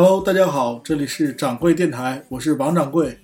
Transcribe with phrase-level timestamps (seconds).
[0.00, 3.18] Hello，大家好，这里是掌柜电台，我是王掌柜，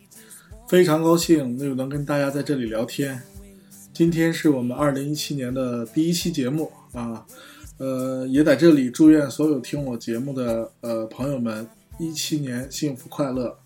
[0.68, 3.22] 非常高兴又能跟大家在这里聊天。
[3.93, 7.25] 今天是我们二零一七年的第一期节目啊，
[7.79, 11.64] 呃，也在这里祝愿所有听我节目的呃朋友们
[12.00, 13.56] 一七年幸福快乐。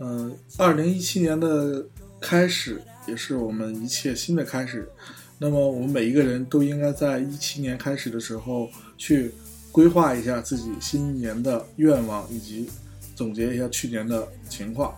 [0.00, 1.86] 嗯、呃，二零一七年的
[2.20, 4.90] 开始也是我们一切新的开始。
[5.38, 9.30] 那么我们每一个人都应该在一七年开始的时候去
[9.72, 12.68] 规划一下自己新年的愿望，以及
[13.14, 14.94] 总结一下去年的情况。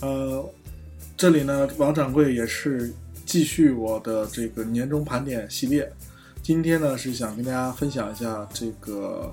[0.00, 0.44] 呃，
[1.16, 2.92] 这里呢，王掌柜也是
[3.24, 5.90] 继续我的这个年终盘点系列。
[6.42, 9.32] 今天呢，是想跟大家分享一下这个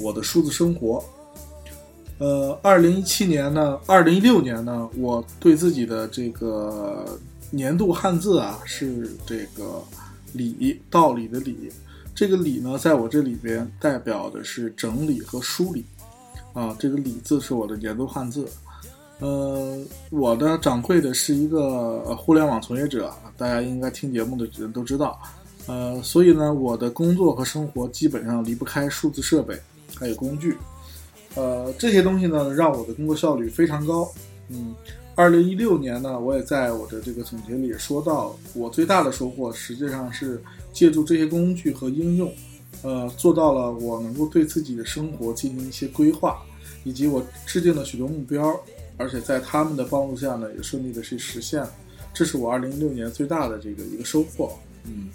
[0.00, 1.04] 我的数字生活。
[2.18, 7.18] 呃，二零一七年呢，二零一六年呢，我对自己的这个
[7.50, 9.82] 年度汉字啊是这个
[10.32, 11.70] 理，道理的理。
[12.14, 15.84] 这个理呢，在我这里边代表的是整理和梳理
[16.52, 16.76] 啊。
[16.78, 18.46] 这个理字是我的年度汉字。
[19.18, 19.78] 呃，
[20.10, 25.18] 我的掌柜的是一个互联网从业者，大家应该听节目的人都知道。
[25.66, 29.56] 呃，所以呢，我的工作和生活基本上离不开数字设备
[29.94, 30.56] 还有工具。
[31.34, 34.10] 呃，这些东西呢，让我的工作效率非常高。
[34.48, 34.74] 嗯，
[35.14, 42.32] 二零一六年呢，我也在我的这个总结里说到，我最大的收获实际上是借助这些工具和应用，
[42.82, 46.42] 呃，做到了我能够对自己的生活进行一些规划，
[46.84, 48.58] 以及我制定了许多目标，
[48.96, 51.72] 而且在他们的帮助下呢，也顺利的去实现了。
[52.12, 54.52] 这是我二零一六年最大的这个一个收获。
[54.84, 55.08] 嗯，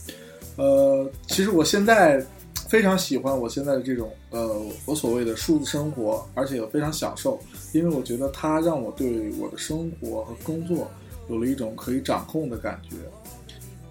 [0.56, 2.26] 呃，其实我现在。
[2.68, 7.40] 非常喜欢我现在的这种呃，我所谓的数字生活，而且我非常享受，
[7.72, 10.92] 因为我觉得它让我对我的生活和工作
[11.30, 12.98] 有了一种可以掌控的感觉。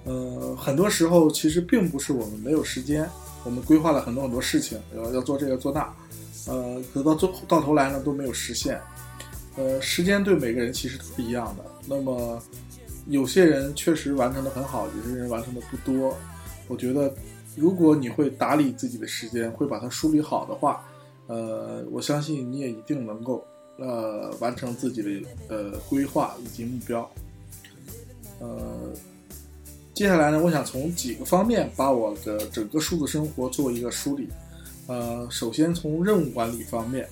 [0.06, 3.06] 呃，很多时候其实并不是我们没有时间，
[3.44, 5.94] 我们规划了很多很多事情，要要做这个做那，
[6.46, 8.80] 呃，可到最到头来呢都没有实现。
[9.56, 12.42] 呃，时间对每个人其实都不一样的，那么
[13.08, 16.16] 有些人确实完成的很好，有些人完成的不多。
[16.68, 17.12] 我觉得。
[17.58, 20.84] 如果你会打理自己的时间，会把它梳理好的话，
[21.26, 23.42] 呃，我相信你也一定能够
[23.78, 27.10] 呃完成自己的呃规划以及目标。
[28.40, 28.92] 呃，
[29.96, 34.28] 接下来呢，我想从几个方面把我的整个数字生活做一个梳理。
[34.88, 37.08] 呃，首先从任务管理方面，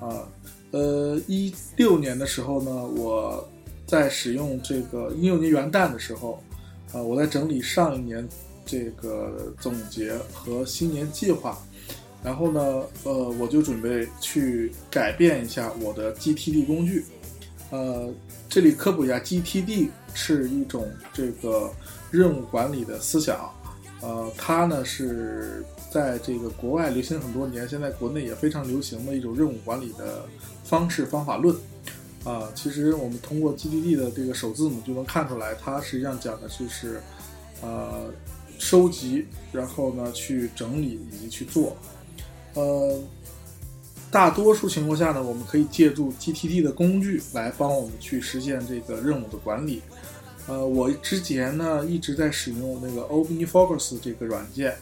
[0.00, 0.28] 啊，
[0.70, 3.48] 呃，一六年的时候呢，我
[3.86, 6.42] 在使用这个一六年元旦的时候，
[6.92, 8.28] 啊，我在整理上一年。
[8.66, 11.58] 这个总结和新年计划，
[12.22, 12.60] 然后呢，
[13.02, 17.04] 呃，我就准备去改变一下我的 GTD 工具。
[17.70, 18.08] 呃，
[18.48, 21.68] 这里科普一下，GTD 是一种这个
[22.10, 23.50] 任务管理的思想。
[24.00, 30.26] 呃，它呢是在这个国外流行很多年，现在国内也非常流行的一种任务管理的
[30.64, 31.54] 方式方法论。
[32.24, 37.00] 啊，其实我们通过 GTD 的这个首字母就能看出来，它实际上讲的就是，
[37.62, 38.10] 呃。
[38.62, 41.74] 收集，然后呢，去整理以及去做。
[42.52, 43.00] 呃，
[44.10, 49.80] 大多数情况下呢，我们可以借助 GTD 的工具来帮我们去实现这个任务的管理。
[50.50, 54.76] 呃，我之前呢一直在使用那个 OmniFocus 这个软件，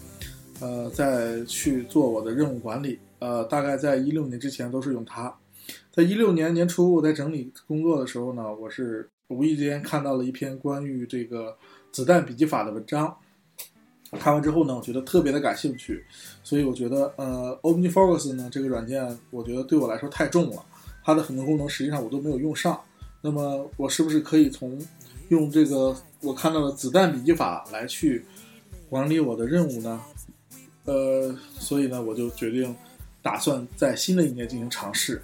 [0.61, 2.99] 呃，在去做我的任务管理。
[3.19, 5.31] 呃，大概在一六年之前都是用它。
[5.93, 11.55] 在一六年年初，我在整理工作的时候呢，我是无意间看到了一篇关于这个
[11.93, 13.15] 子弹笔记法的文章。
[14.13, 16.03] 看完之后呢，我觉得特别的感兴趣，
[16.43, 20.65] 所以我觉得呃，OmniFocus 呢这个软件，我觉得对我来说太重了，
[21.05, 22.81] 它的很多功能实际上我都没有用上。
[23.21, 24.79] 那么我是不是可以从
[25.29, 28.25] 用这个我看到的子弹笔记法来去
[28.89, 30.01] 管理我的任务呢？
[30.85, 32.75] 呃，所以呢，我就决定
[33.23, 35.23] 打算在新的一年进行尝试。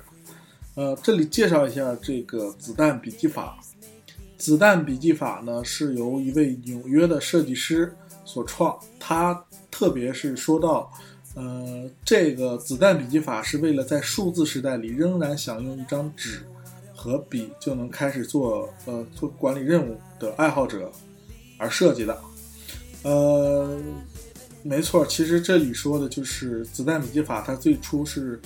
[0.75, 3.59] 呃，这里介绍一下这个子弹笔记法。
[4.37, 7.95] 子弹笔记法呢是由一位纽约的设计师。
[8.27, 10.91] 所创，他特别是说到，
[11.35, 16.43] 呃，这个子弹笔记法是为了在数字时代里仍然想用一张纸
[17.05, 20.91] 和笔就能开始做，呃，做管理任务的爱好者
[21.59, 22.19] 而设计的。
[23.03, 23.79] 呃，
[24.63, 28.41] 没错，其实这里说的就是子弹笔记法，它最初是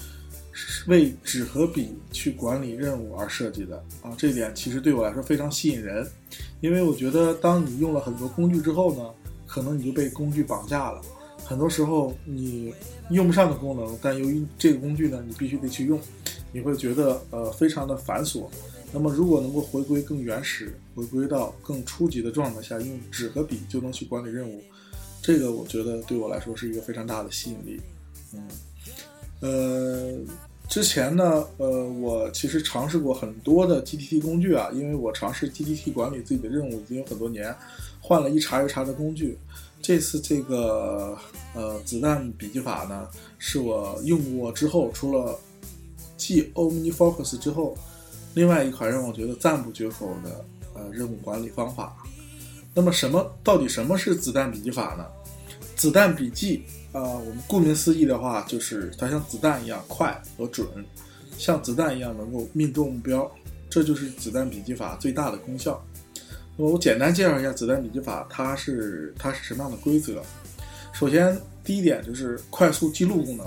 [0.88, 4.12] 为纸和笔去管理任务而设计的啊。
[4.18, 6.04] 这点其实对我来说非常吸引人，
[6.60, 9.08] 因为我觉得当你用了很多工具之后呢。
[9.50, 11.00] 可能你就被工具绑架了，
[11.42, 12.74] 很多时候你
[13.08, 15.98] 用不上的功能，但由于这个工具呢，你必须得去用，
[16.52, 18.46] 你会觉得呃非常的繁琐。
[18.90, 24.62] 那么如果能够回归更原始，回归到更初级的状态下，用纸和笔就能去管理任务，
[25.20, 27.80] 这个我觉得对我来说是一个非常大的吸引力。
[28.32, 28.48] 嗯，
[29.40, 30.18] 呃，
[30.66, 37.54] 之前呢，呃，我其实尝试过很多的 GTT 工具啊，因为我尝试 GTT 管理自己的任务已经有很多年，
[38.00, 39.36] 换了一茬又茬的工具。
[39.82, 41.16] 这次这个
[41.54, 43.06] 呃子弹笔记法呢，
[43.38, 45.38] 是我用过之后，除了
[46.18, 47.74] 继 OmniFocus 之后，
[48.34, 50.44] 另外一款让我觉得赞不绝口的
[50.74, 51.96] 呃任务管理方法。
[52.74, 55.06] 那么什么到底什么是子弹笔记法呢？
[55.74, 56.62] 子弹笔记
[56.92, 60.66] 啊、我们顾名思义的话，就是它像子弹一样快和准，
[61.36, 63.30] 像子弹一样能够命中目标，
[63.70, 65.80] 这就是子弹笔记法最大的功效。
[66.56, 70.22] 那么我简单介绍一下子弹笔记法，它是它是什么样的规则？
[70.92, 73.46] 首先，第一点就是快速记录功能。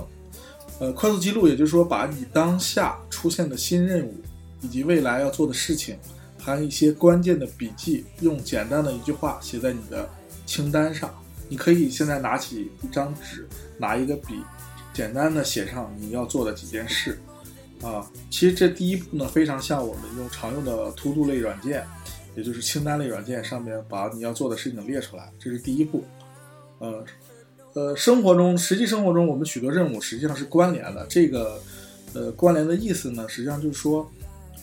[0.82, 4.16] 呃，快速记录也就是说，把你当下出现的新任务
[4.62, 5.96] 以及未来要做的事情，
[6.40, 10.10] 还有一些关键的笔记，用简单的一句话写在你的
[10.48, 11.14] 清单上。
[11.48, 13.48] 你可以现在拿起一张纸，
[13.78, 14.42] 拿一个笔，
[14.92, 17.20] 简单的写上你要做的几件事。
[17.84, 21.86] 啊，其实这第一步呢，非常像我们用常用的 To Do 类软件，
[22.36, 26.04] 也就是清单类软件上面把你要做的事情列出来，这是第一步。
[26.80, 27.06] 呃，
[27.74, 31.06] 呃，生活中，实际生活中，我们许多任务实际上是关联的。
[31.08, 31.58] 这个，
[32.14, 34.10] 呃，关联的意思呢，实际上就是说，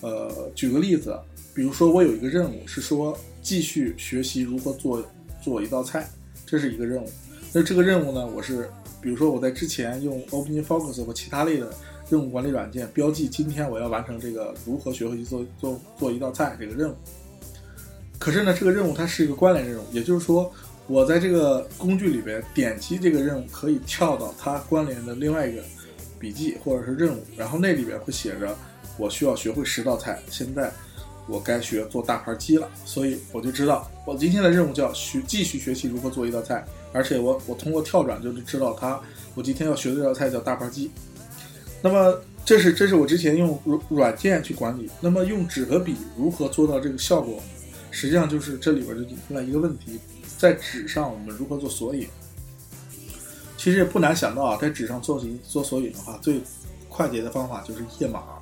[0.02, 1.18] 呃，举个例子，
[1.54, 5.02] 比如说我有一个任务是说继续学习如何做
[5.42, 6.06] 做一道菜，
[6.44, 7.08] 这是一个任务。
[7.50, 8.68] 那这个任务呢，我是
[9.00, 11.72] 比如说我在之前用 OpenFocus 或其他类的
[12.10, 16.94] 任务管理软件标记，今天我要完成这个如何学会去做做做一道菜这个任务。
[18.18, 20.52] 可是呢，这个任务它是一个关联任务，也就是说，
[20.88, 25.62] 我在这个工具里边点击这个任务，可以跳到它关联的另外一个
[26.18, 28.56] 笔记或者是任务，然后那里边会写着
[28.96, 30.72] 我需要学会十道菜，现在
[31.26, 38.98] 我该学做大盘鸡了，所以我就知道我今天的任务叫学继续学习如何做一道菜，而且我我通过跳转就知道它
[39.34, 40.90] 我今天要学的这道菜叫大盘鸡。
[41.82, 47.42] 那么这是这是我之前用软软件去管理，那么用纸和笔如何做到这个效果？
[47.90, 49.98] 实际上就是这里边就引出来一个问题，
[50.38, 52.06] 在纸上我们如何做索引？
[53.56, 56.40] 其实也不难想到啊，在纸上做做做索引的话，最
[56.88, 58.38] 快捷的方法就是页码。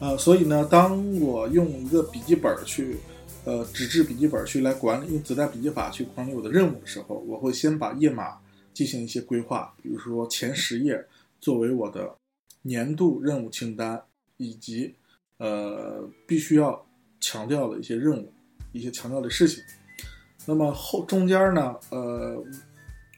[0.00, 2.96] 呃，所以呢，当我用一个笔记本去，
[3.44, 8.38] 呃，纸质笔记本去来管理，用子弹笔记法去管理我的任务的时候，我会先把页码
[8.72, 11.06] 进行一些规划，比如说前十页
[11.40, 12.16] 作为我的
[12.62, 14.02] 年度任务清单，
[14.38, 14.94] 以及
[15.36, 16.86] 呃必须要
[17.20, 18.32] 强调的一些任务。
[18.72, 19.64] 一些强调的事情，
[20.46, 22.40] 那么后中间呢，呃，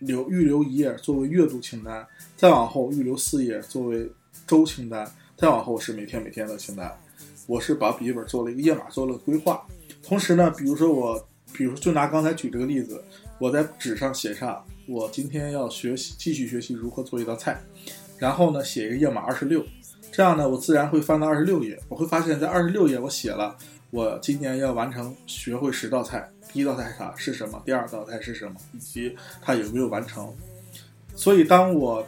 [0.00, 4.10] 留预留一页作为月度清单，再往后预留四页作为
[4.46, 6.90] 周清单，再往后是每天每天的清单。
[7.46, 9.62] 我是把笔记本做了一个页码，做了规划。
[10.02, 13.02] 同时呢，比如说我，比如就拿刚才举这个例子，
[13.38, 17.60] 我在纸上写上我今天要学习，继续学习如何做一道菜，
[18.16, 19.62] 然后呢写一个页码二十六，
[20.10, 23.56] 这样呢我自然会翻到二十六页，我会发现在二十六页我写了。
[23.90, 27.62] 我今年要完成学会十道菜，第一道菜啥是什么？
[27.64, 28.54] 第二道菜是什么？
[28.72, 30.34] 以及它有没有完成？
[31.14, 32.06] 所以当我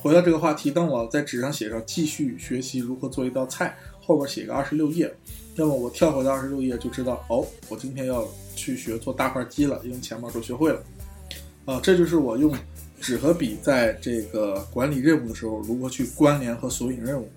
[0.00, 5.14] 回到这个话题，当我在纸上写上继续学习如何做一道菜，后边写个二十六页，
[5.56, 10.82] 那么我跳回到二十六页就知道，哦，我今天要去学做大块鸡了，因为前面都学会了。
[11.64, 12.54] 啊，这就是我用
[13.00, 17.30] 纸和笔在这个管理任务的时候如何去关联和索引任务。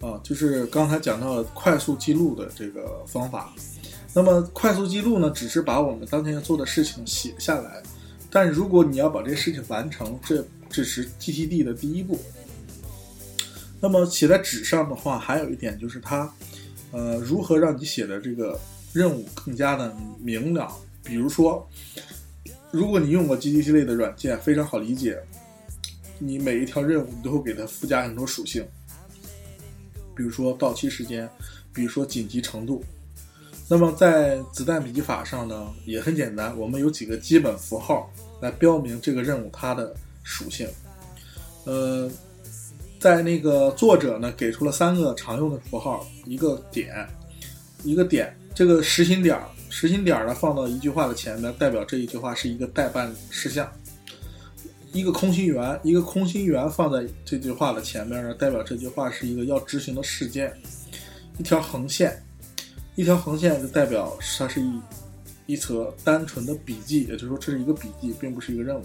[0.00, 3.52] 啊，就是刚才讲到的快速记录的这个方法。
[4.14, 7.82] 那么快速记录呢，只是把我们当天要做的事情写下来，
[8.30, 12.18] 但如果你要把这事情完成，这只是 GTD 的第一步。
[13.80, 16.30] 那么写在纸上的话，还有一点就是它，
[16.90, 18.60] 呃，如何让你写的这个
[18.92, 20.70] 任务更加的明了？
[21.02, 21.66] 比如说，
[22.70, 25.18] 如果你用过 GTD 类的软件，非常好理解，
[26.18, 28.62] 你每一条任务你都会给它附加很多属性。
[30.14, 31.28] 比如说到期时间，
[31.72, 32.84] 比如说紧急程度。
[33.72, 40.68] 那么在子弹笔记法上呢，也很简单，我们有几个基本符号来标明这个任务它的属性。
[41.64, 42.06] 呃，
[43.00, 47.08] 在那个作者呢给出了三个常用的符号，一个点，
[47.82, 53.66] 一个点，这个实心点儿，实心点儿呢放到一句话的前面，代表这一句话是一个待办事项。
[54.92, 60.52] 一个空心圆，一个空心圆放在这句话的前面呢，代表这句话是一个要执行的事件。
[61.38, 62.22] 一条横线，
[62.94, 64.80] 一条横线就代表它是一
[65.46, 68.82] 一则单纯的笔记，也就是说这是一个笔记，并不是一个任务。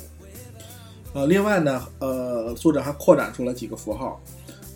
[1.13, 4.21] 呃，另外呢，呃，作者还扩展出来几个符号，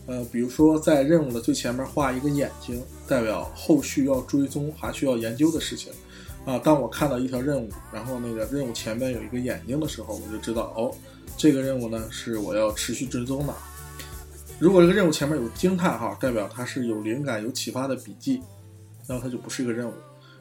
[0.05, 5.91] 呃，比如说在任务的最前面画一个眼睛，代表后续要追踪还需要研究的事情。
[6.45, 10.91] 啊，当我看到一条任务，然后那个任务前面有一个眼睛的时候，我就知道哦，
[11.37, 13.53] 这个任务呢是我要持续追踪的。
[14.57, 18.41] 如果这个任务前面有惊叹号，代表它是有灵感、有启发的笔记，
[19.07, 19.93] 那么它就不是一个任务。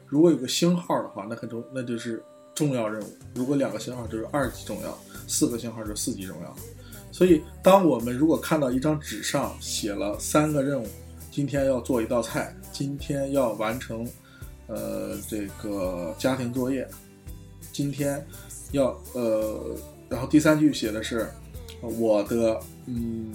[0.07, 2.21] 如果有个星号的话，那很重，那就是
[2.53, 3.05] 重要任务。
[3.33, 6.55] 如果两个星号就是二级重要，四个星号就是四级重要。
[7.11, 10.87] 所以，当我们如果看到一张纸上写了三个任务，
[11.31, 14.07] 今天要做一道菜，今天要完成，
[14.67, 16.87] 呃，这个家庭作业，
[17.71, 18.25] 今天
[18.71, 19.75] 要呃，
[20.09, 21.29] 然后第三句写的是
[21.81, 23.33] 我的嗯，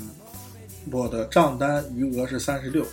[0.91, 2.85] 我的账单余额是三十六。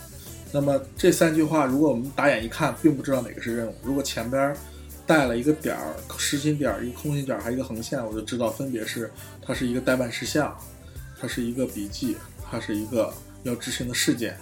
[0.54, 3.74] 那么这三句话，如果我们打眼一看，并不知道哪个是任务。
[3.82, 4.56] 如果前边
[5.06, 10.56] 带了一个点儿，实心点儿，一个空心点儿，还有一个横线，我就知道分别是它是一个待办事项，
[11.20, 12.16] 它是一个笔记，
[12.50, 14.38] 它是一个要执行的事件，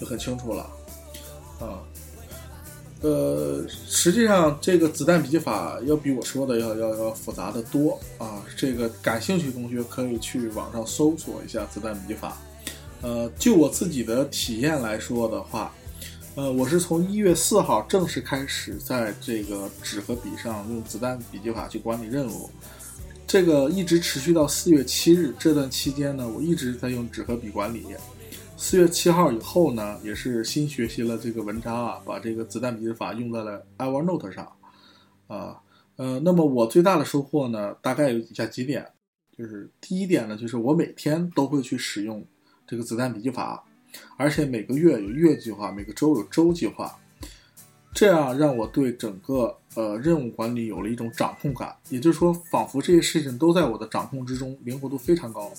[0.00, 0.68] 就很清楚了。
[1.60, 1.78] 啊，
[3.02, 8.42] 呃，实际上这个子弹笔记法要比我说的要要要复杂的多啊。
[8.56, 12.36] 这个感兴趣同学可以去网上搜索一下子弹笔记法。
[13.02, 15.72] 呃，就我自己的体验来说的话，
[16.34, 22.50] 呃，我是从一月四号正式开始在这个纸和笔上用子弹笔记法去管理任务，
[23.26, 27.84] 这个一直持续到四月七日这段期间呢，我一直在用纸和笔管理。
[28.56, 34.50] 四月七号以后呢，也是新学习了这个文章啊，把这个子弹笔记法用在了 Evernote 上，
[35.26, 35.60] 啊，
[35.96, 38.90] 呃，那么我最大的收获呢，大概有以下几点，
[39.36, 42.26] 就是第一点呢，就是我每天都会去使用。
[42.66, 43.62] 这个子弹笔记法，
[44.16, 46.98] 而且每个月有月计划，每个周有周计划，
[47.94, 51.74] 这样让我对整个呃任务管理有了一种掌控感。
[51.90, 55.52] 也就是说，仿佛这些事情都在我的掌控之中，灵活度非常高。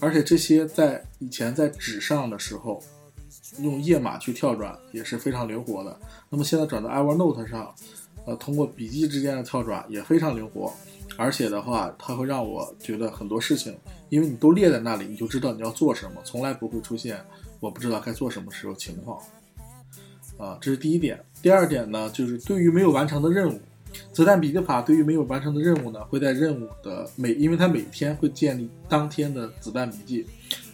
[0.00, 2.82] 而且这些在以前在纸上的时候，
[3.60, 6.00] 用页码去跳转也是非常灵活的。
[6.30, 7.74] 那么现在转到 Evernote 上，
[8.24, 10.72] 呃，通过笔记之间的跳转也非常灵活。
[11.20, 13.76] 而且的话，它会让我觉得很多事情，
[14.08, 17.22] 因为你都列在那里，你就知道你要做什么，从来不会出现
[17.60, 19.22] 我不知道该做什么时候情况。
[20.38, 21.22] 啊，这是第一点。
[21.42, 23.60] 第二点呢，就是对于没有完成的任务，
[24.14, 30.26] 子弹笔记法对于没有完成的任务呢，会在任务的每，因为它每天会建立当天的子弹笔记。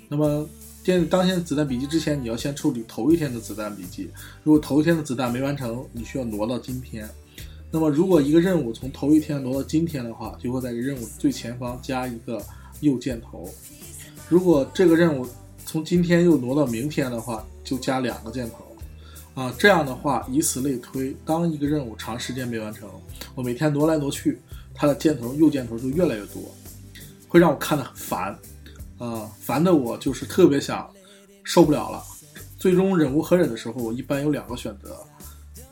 [0.08, 0.48] 那么
[0.84, 4.08] 建立当天的子弹笔记之前，你要先处理头一天的子弹笔记。
[4.44, 7.10] 如果头一天的子弹没完成，你需要挪到今天。
[7.76, 12.42] 那么，如果一个任务从头一天挪到今天的话，就会在任务最前方加一个
[12.80, 13.46] 右箭头；
[14.30, 15.28] 如果这个任务
[15.66, 18.64] 从今天又挪到明天的话，就加两个箭头。
[19.34, 22.88] 啊，这样的话，以此类推，当一个任务长时间没完成，
[23.34, 24.40] 我每天挪来挪去，
[24.72, 26.42] 它的箭头右箭头就越来越多，
[27.28, 28.38] 会让我看得很烦。
[28.96, 30.90] 啊，烦的我就是特别想
[31.44, 32.02] 受不了了。
[32.56, 34.96] 最终忍无可忍的时候，我一般有两个选择。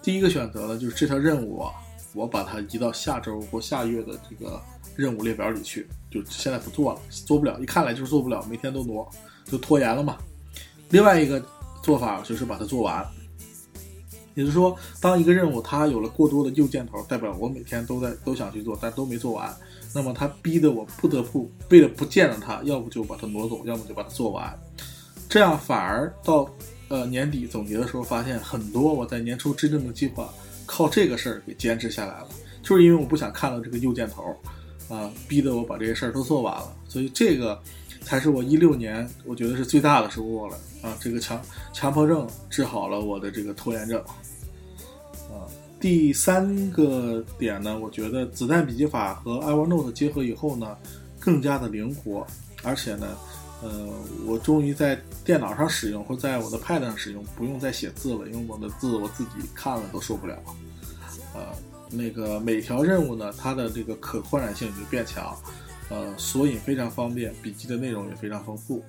[0.02, 1.64] 第一个选择呢，就是这条任务。
[2.14, 4.60] 我把它移到下周或下月的这个
[4.96, 9.08] 任务列表里去，就现在不做了，做不了，一看来就是做不了，每天都挪，
[9.44, 10.16] 就拖延了嘛。
[10.90, 11.44] 另外一个
[11.82, 13.04] 做法就是把它做完，
[14.34, 19.52] 也就是说，当一个任务它有了过多的右箭头，代表我每天都在都想去做，但都没做完，
[19.92, 24.56] 那么它逼得我不得不为了不见了它，要不就把它挪走，要么就把它做完，
[25.28, 26.48] 这样反而到
[26.86, 30.32] 呃年底总结的时候，发现很多我在年初制定的计划。
[30.66, 32.28] 靠这个事儿给坚持下来了，
[32.62, 34.22] 就是因为我不想看到这个右箭头，
[34.88, 37.60] 啊，逼得我把这些事儿都做完了，所以这个
[38.02, 40.96] 才是我一六年我觉得是最大的收获了啊！
[41.00, 41.40] 这个强
[41.72, 44.00] 强迫症治好了我的这个拖延症，
[45.30, 45.48] 啊，
[45.80, 50.76] 第三个点呢，我觉得子弹笔记法和 Evernote 结合以后呢，
[51.18, 52.26] 更加的灵活，
[52.62, 53.16] 而且呢。
[53.64, 53.88] 呃，
[54.26, 60.38] 我终于在电脑上使用，或在我的 Pad 上使用，不用再写字了，因为我的字我自己看了都受不了。
[61.32, 61.46] 呃，
[61.90, 65.34] 那个每条任务呢，它的这个可扩展性就变强，
[65.88, 68.84] 呃，索引非常方便，笔记的内容也非常丰富。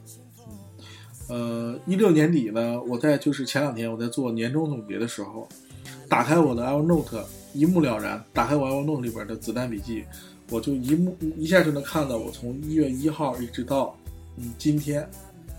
[1.29, 5.47] 嗯，呃，一六年底呢，我在就是前两天我在做年终总结的时候，
[6.09, 10.03] 打开我的 Evernote，一目了然，打开我 Evernote 里边的子弹笔记，
[10.49, 13.95] 我就一目一下就能看到我从一月一号一直到。
[14.37, 15.09] 嗯，今天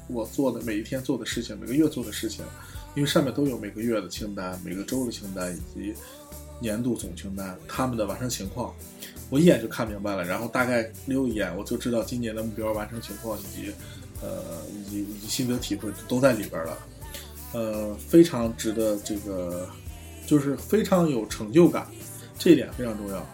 [0.06, 2.45] 我做的每一天做的事情，每个月做的事情，
[2.95, 5.95] 因为上面都有每个月的清单、每个周的清单以及
[6.61, 8.75] 年度总清单，他们的完成情况，
[9.30, 10.23] 我一眼就看明白了。
[10.23, 13.73] 然后大概溜一眼，我就知道今年的目标完成情况以及
[14.21, 16.78] 呃以及以及心得体会都在里边了。
[17.54, 19.66] 呃，非常值得这个，
[20.26, 21.87] 就是非常有成就感，
[22.38, 23.26] 这一点非常重要。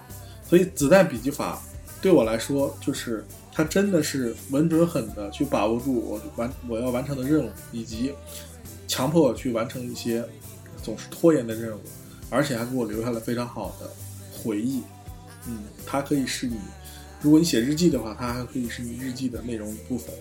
[0.48, 1.60] 所以子弹笔记法
[2.00, 3.24] 对我来说就是。
[3.52, 8.14] 他真的是稳准狠的去把握住我完我要完成的任务，以及
[8.88, 10.24] 强迫我去完成一些
[10.82, 11.80] 总是拖延的任务，
[12.30, 13.90] 而且还给我留下了非常好的
[14.32, 14.82] 回忆，
[15.46, 16.56] 嗯，它可以是你，
[17.20, 20.14] 如果你写日记的话，它还可以是你日记的内容一部分。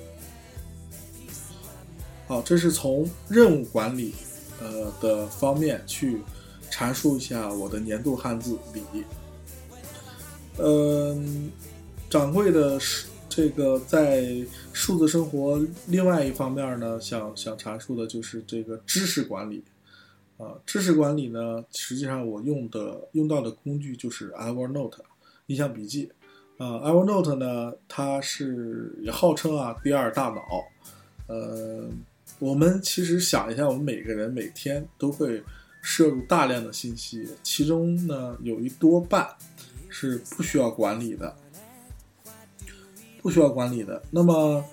[2.28, 4.14] 好，这是从任务管理，
[4.62, 6.22] 呃的方面去
[6.70, 8.84] 阐述一下我的年度汉字“礼”。
[10.60, 11.52] 嗯，
[12.10, 19.64] 掌柜的是这个在数字生活另外一方面呢，想想阐述的就是这个知识管理。
[20.38, 24.98] 啊，知识管理呢，实际上我用的用到的工具就是 Evernote
[25.46, 26.12] 印象笔记。
[26.58, 30.42] 啊，Evernote 呢，它是也号称啊第二大脑。
[31.28, 31.88] 呃，
[32.40, 35.42] 我们其实想一下，我们每个人每天都会
[35.82, 39.26] 摄入大量的信息，其中呢有一多半
[39.88, 41.34] 是不需要管理的，
[43.22, 44.02] 不需要管理的。
[44.10, 44.64] 那么，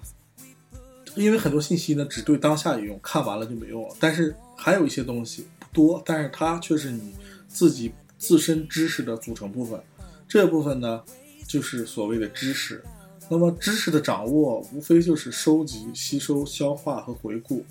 [1.14, 3.95] 因为很多信息呢只对当下有用，看完了就没用了。
[4.00, 7.14] 但是还有一些东西不多，但是它却是你
[7.49, 9.81] 自己自身知识的组成部分。
[10.26, 11.02] 这部分呢，
[11.47, 12.83] 就是所谓的知识。
[13.31, 17.64] 那么知识的掌握，无非就是收集、吸收、消化和回顾。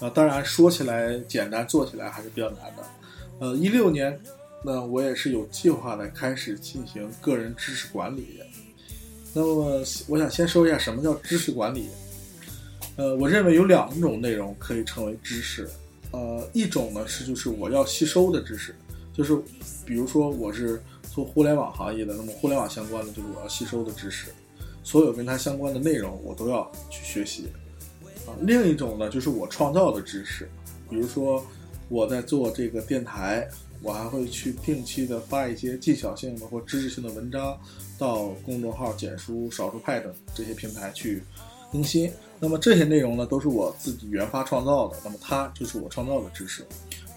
[0.00, 2.84] 啊，当然说起来简单，做起来还是比较难的。
[3.38, 4.20] 呃，一六年，
[4.64, 8.40] 那我也是有计划的开始进行个人知识管理。
[9.36, 11.90] 那么，我想先说一下什么叫知识管理。
[12.96, 15.68] 呃，我认为有两种内容可以称为知识。
[16.10, 18.74] 呃，一种呢是就是我要吸收的知识，
[19.12, 19.36] 就是
[19.84, 20.80] 比如说我是
[21.12, 24.28] 做互联网行业的，那么互联网相关的就是我要吸收的知识。
[24.82, 27.48] 所有跟它相关的内容，我都要去学习，
[28.26, 30.48] 啊，另一种呢，就是我创造的知识，
[30.88, 31.44] 比如说
[31.90, 33.46] 我在做这个电台，
[33.82, 37.58] 我还会去定期的发一些技巧性的或知识性的文章
[37.98, 41.22] 到公众号、简书、少数派等这些平台去
[41.72, 42.10] 更新。
[42.38, 46.66] 那么这些内容呢，都是我自己原发创造的，那么它就是我创造的知识。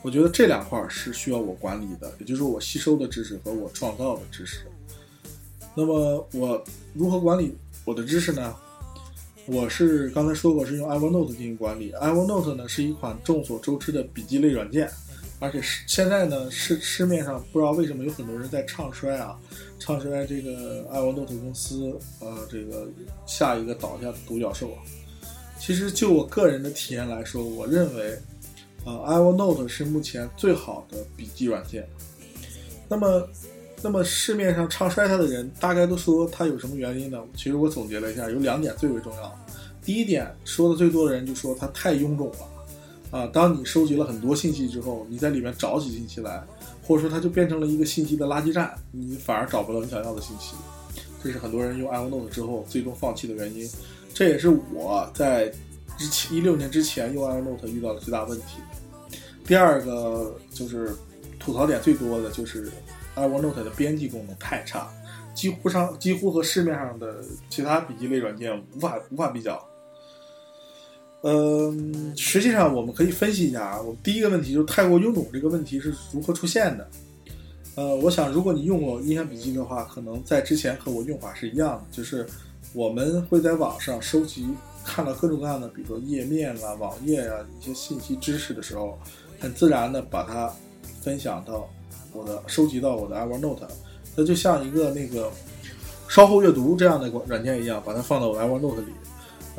[0.01, 4.59] 我觉得这两块是需要我管理的，也就是我吸收的知识和我创造的知识。
[5.75, 8.55] 那么我如何管理我的知识呢？
[9.45, 11.91] 我是刚才说过是用 Evernote 进行管理。
[11.93, 14.89] Evernote 呢是一款众所周知的笔记类软件，
[15.39, 19.37] 而且是现在呢市市面上不知道为什么有很多人在唱衰啊，
[19.79, 22.87] 唱衰这个 Evernote 公司，呃，这个
[23.25, 24.77] 下一个倒下的独角兽啊。
[25.59, 28.11] 其实就我个人的体验来说，我认为，
[28.85, 31.87] 啊，Evernote 是目前最好的笔记软件。
[32.87, 33.27] 那么。
[33.81, 37.17] 那么市面上唱衰它的人，大概都说它有什么原因呢？
[37.33, 39.39] 其实我总结了一下，有两点最为重要。
[39.81, 46.45] 第一点说的最多的人就说它太臃肿了，啊，当你收集了很多信息之后，你在里面找起信息来，
[46.89, 50.55] 或者说它就变成了一个信息的垃圾站，你反而找不到你想要的信息。
[51.23, 53.69] 这是很多人用 Evernote 之后最终放弃的原因。
[54.11, 55.53] 这也是我在
[55.99, 58.57] 之前一六年之前用 Evernote 遇到的最大问题。
[59.45, 60.95] 第二个就是
[61.37, 62.71] 吐槽点最多的就是。
[63.15, 64.89] Evernote 的编辑功能太差，
[65.35, 69.61] 几乎上几乎和市面上的其他笔记类软件无法无法比较。
[71.21, 76.87] 嗯，实际上我们可以分析一下啊，我们第一个问题就是太过臃肿这个问题是如何出现的？
[77.75, 82.25] 呃，我想如果你用过印象笔记的话，可能在之前和我用法是一样的，就是
[82.73, 84.47] 我们会在网上收集
[84.83, 88.97] 看到各种各样的，比如说页面啊、网页啊一些信息知识的时候，
[89.39, 90.53] 很自然的把它
[91.01, 91.69] 分享到。
[92.11, 93.67] 我的收集到我的 Evernote，
[94.15, 95.31] 那就像一个那个
[96.07, 98.91] 稍后阅读这样的软件一样，把它放到我 Evernote 里。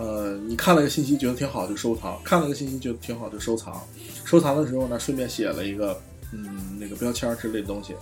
[0.01, 3.83] 呃，你看了个信息觉得挺好就收藏，看了个信息觉得挺好就收藏。
[4.25, 6.01] 收藏的时候呢，顺便写了一个
[6.33, 7.95] 嗯那个标签之类的东西。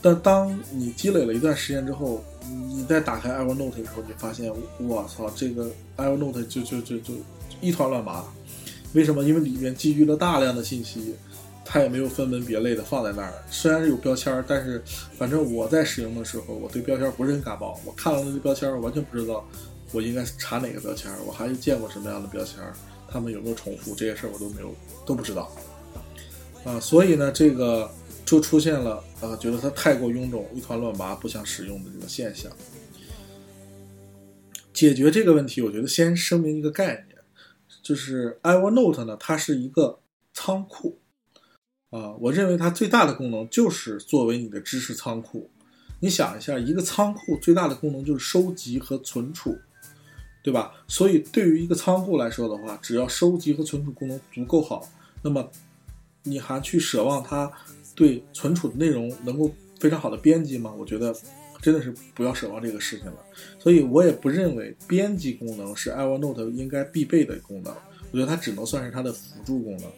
[0.00, 7.12] 但当你积累了一段时间之后，你再打开 Evernote 的时候，你发现我操，这个 Evernote 就就就就
[7.60, 8.24] 一团乱麻。
[8.94, 9.22] 为什么？
[9.22, 11.14] 因为里面积聚了大量的信息。
[11.72, 14.82] 它也没有分门别类的放在那儿，虽然是有标签，但是
[15.16, 17.78] 反正我在使用的时候，我对标签不是很感冒。
[17.84, 19.46] 我看了那个标签，完全不知道
[19.92, 22.60] 我应该查哪个标签，我还见过什么样的标签，
[23.08, 24.74] 他们有没有重复，这些事儿我都没有
[25.04, 25.50] 都不知道。
[26.64, 27.90] 啊，所以呢，这个
[28.24, 32.50] 就出现了啊，觉得它太过臃肿，一团乱麻，不想使用的这个现象。
[34.72, 37.18] 解决这个问题，我觉得先声明一个概念，
[37.82, 40.00] 就是 Evernote 呢，它是一个
[40.32, 41.00] 仓库。
[41.90, 45.50] 啊，我认为它最大的功能就是作为你的知识仓库。
[45.98, 49.58] 你想一下，一个仓库最大的功能就是收集和存储，
[50.42, 50.72] 对吧？
[50.88, 54.88] 所以对于一个仓库来说的话，只要收集和存储功能足够好，
[55.22, 55.46] 那么
[56.22, 57.50] 你还去奢望它
[57.94, 60.72] 对存储的内容能够非常好的编辑吗？
[60.78, 61.14] 我觉得
[61.60, 63.16] 真的是不要奢望这个事情了。
[63.58, 67.74] 所以我也不认为编辑功能是 Evernote 应该必备的功能，
[68.10, 69.90] 我觉得它只能算是它的辅助功能。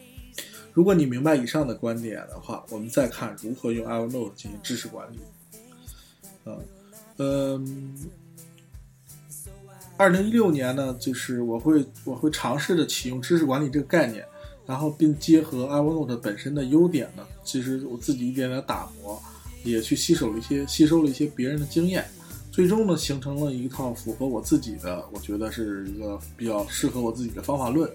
[0.73, 5.19] 如果你明白以上的观点的话，我们再看如何用 Evernote 进行知识管理。
[6.45, 6.59] 嗯
[7.17, 7.95] 嗯，
[10.03, 14.21] 二零一六年呢，就是我会我会尝试着启用知识管理这个概念，
[14.65, 19.17] 然后并结合 Evernote 本身的优点呢，其实我自己一点点打磨，
[19.63, 22.05] 也去吸收了一些吸收了一些别人的经验，
[22.51, 27.89] 最终呢形成了一套符合我自己的，我觉得是一个比较适合我自己的方法论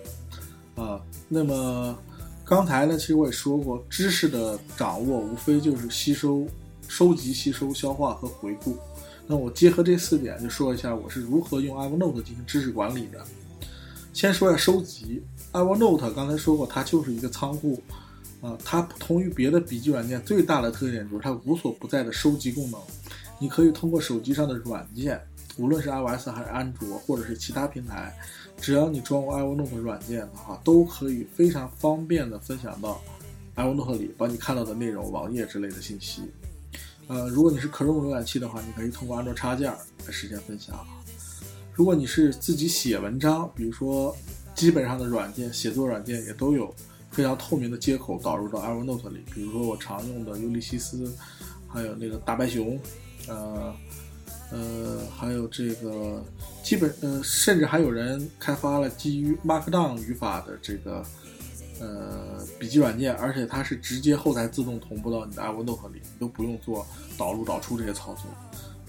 [0.76, 0.98] 啊。
[1.28, 1.94] 那么
[2.42, 6.46] 刚才呢，其实我也说过，知识的掌握无非就是吸收、
[6.88, 8.78] 收集、吸收、消化和回顾。
[9.30, 13.22] 那我结合这四点，就说一下我是如何用 Evernote 进行知识管理的。
[14.14, 17.78] 先说一下收集，Evernote 刚才说过，它就是一个仓库，
[18.40, 22.80] 啊、它不同于别的笔记软件最大的特点就是它无所不在的收集功能。
[23.38, 25.20] 你可以通过手机上的软件，
[25.58, 28.16] 无论是 iOS 还是安卓，或者是其他平台，
[28.58, 32.98] 只要你装过 Evernote 软件的话，都可以非常方便的分享到
[33.56, 36.22] Evernote 里，把你看到的内容、网页之类的信息。
[37.08, 39.72] 呃，如果你是 Chrome 浏览器的话，你可以通过安卓插件
[40.06, 40.78] 来实现分享。
[41.72, 44.14] 如果你是自己写文章，比如说
[44.54, 46.74] 基本上的软件、写作软件也都有
[47.10, 51.10] 非常透明的接口导入到 Evernote 里，比如说我常用的尤利西斯，
[51.66, 52.78] 还有那个大白熊，
[53.26, 53.74] 呃
[54.50, 56.22] 呃，还有这个
[56.62, 61.02] 基本呃，甚至还有人开发了基于 Markdown 语法的这个
[61.80, 66.86] 呃笔记软件，而且它是直接后台自动同步到你的 iWork Note 里，你都不用做
[67.16, 68.24] 导入导出这些操作。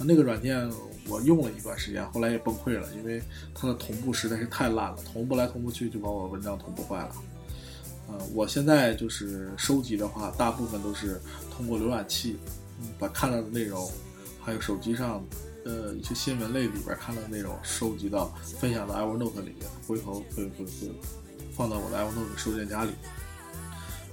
[0.01, 0.69] 那个软件
[1.09, 3.21] 我用了一段时间，后来也崩溃了，因为
[3.53, 7.15] 它的同步实在是太烂了，同步来同步去就把我文章同步坏了。
[8.07, 11.19] 呃，我现在就是收集的话，大部分都是
[11.51, 12.37] 通过浏览器，
[12.97, 13.91] 把看到的内容，
[14.41, 15.21] 还有手机上，
[15.65, 20.91] 呃，一些新闻类里边看到的内容收集到分享到 Evernote 里面，回头会会会
[21.59, 22.91] 放到我的 Evernote 收件夹里。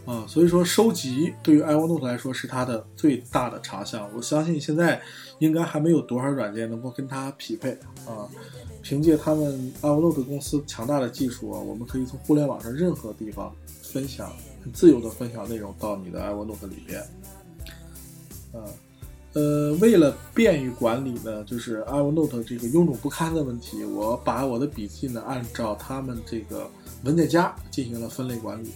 [0.05, 4.09] 啊、所以说收集对于 Evernote 来说是它的最大的长项。
[4.17, 5.01] 我相信现在
[5.39, 7.71] 应该还没有多少软件能够跟它匹配
[8.05, 8.27] 啊。
[8.83, 14.33] 凭借他们 Evernote 公司强大的技术啊，我们可以从互联网上任何地方分享，
[14.65, 17.01] 很自由的分享内容到你的 Evernote 里边。
[18.53, 18.59] 啊，
[19.37, 26.67] 呃，为了便于管理呢，就是 Evernote 这个臃肿不堪的问题，我把我的笔记呢按照他们这个
[27.05, 28.73] 文件夹进行了分类管理。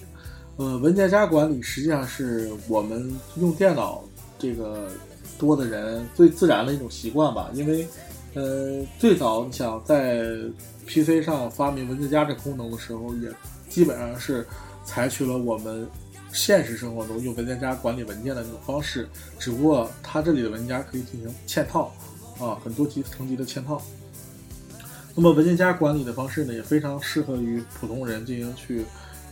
[0.58, 4.04] 呃，文件夹管理实际上是我们用电脑
[4.38, 4.90] 这个
[5.38, 7.88] 多的人最自然的一种习惯吧，因为
[8.34, 10.26] 呃，最早你想在
[10.86, 13.32] PC 上发明文件夹这功能的时候，也
[13.70, 14.46] 基本上是
[14.84, 15.88] 采取了我们
[16.32, 21.92] 现实生活中用文件夹管理文件的那种方式，只不过它这里的文件夹可以进行嵌套
[22.38, 23.80] 啊，很多级层级的嵌套。
[25.14, 28.84] 那么文件夹管理的方式呢，也非常适合于普通人进行去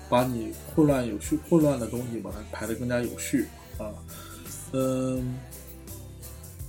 [0.08, 3.46] 把你混乱有序、混乱的东西把它排得更加有序
[3.78, 3.87] 啊。
[4.72, 5.37] 嗯，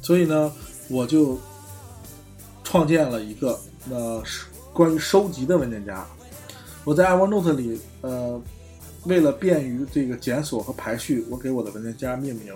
[0.02, 0.54] 所以呢，
[0.90, 1.40] 我就
[2.64, 6.06] 创建了一个呃是关于收集的文件夹。
[6.86, 8.42] 我在 Evernote 里，呃，
[9.10, 12.56] 为了便于这个检索和排序，我给我的文件夹命名，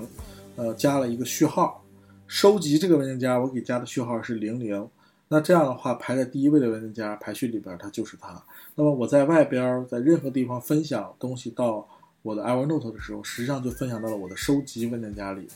[0.55, 1.83] 呃，加了一个序号。
[2.27, 4.87] 收集这个文件夹，我给加的序号是零零。
[5.27, 8.39] 那这样的话，排在第一位的文件夹排序里边，它就是它。
[8.75, 11.87] 那么我在外边，在任何地方分享东西到
[12.21, 15.47] 我的 Evernote 的时候，实际上就分享到了我的收集文件夹里。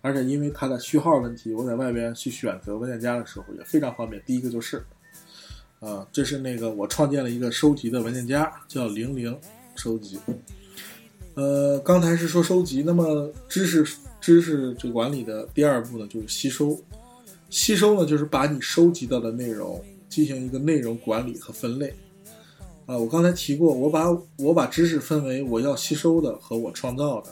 [0.00, 4.22] 而且因为它的序号问题，我在外边去选择文件夹的时候也非常方便。
[4.24, 4.82] 第一个就是，
[5.80, 9.38] 呃，这是那个我创建了一个收集的文件夹，叫零零
[9.78, 10.18] 收集。
[11.34, 13.86] 呃，刚才是说收集，那么知识
[14.20, 16.76] 知识这管理的第二步呢，就是吸收。
[17.48, 21.94] 吸收呢，就是把你收集到的内容进行一个内容管理和分类。
[22.86, 24.06] 啊，我刚才提过，我把
[24.38, 27.30] 我把知识分为我要吸收的和我创造的。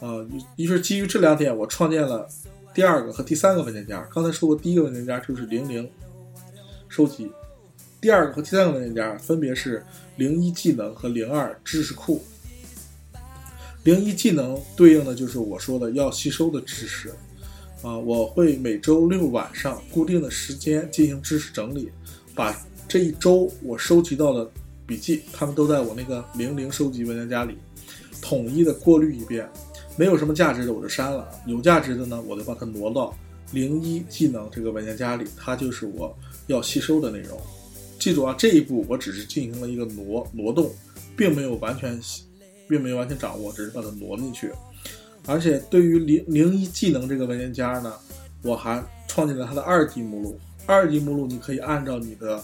[0.00, 0.16] 啊，
[0.56, 2.26] 于于是基于这两点，我创建了
[2.74, 4.00] 第二个和第三个文件夹。
[4.10, 5.88] 刚才说过，第一个文件夹就是零零
[6.88, 7.30] 收集，
[8.00, 9.84] 第二个和第三个文件夹分别是
[10.16, 12.22] 零一技能和零二知识库。
[13.84, 17.12] 零一技能对应的就是我说的要吸收的知识。
[17.82, 21.90] 啊，我会每周六晚上固定的时间进行知识整理，
[22.34, 22.56] 把
[22.88, 24.50] 这一周我收集到的
[24.86, 27.56] 笔记，它们都在我那个零零收集文件夹里，
[28.20, 29.48] 统一的过滤一遍，
[29.94, 33.14] 没有什么价值的我就删了，有价值的呢，我就把它挪到
[33.52, 37.38] 零一技能这个文件夹里，它就是我要吸收的内容。
[37.98, 40.70] 记住啊，这一步我只是进行了一个挪挪动，
[41.16, 42.00] 并没有完全，
[42.68, 44.50] 并没有完全掌握，只是把它挪进去。
[45.26, 47.92] 而且对于零零一技能这个文件夹呢，
[48.42, 50.38] 我还创建了它的二级目录。
[50.66, 52.42] 二级目录你可以按照你的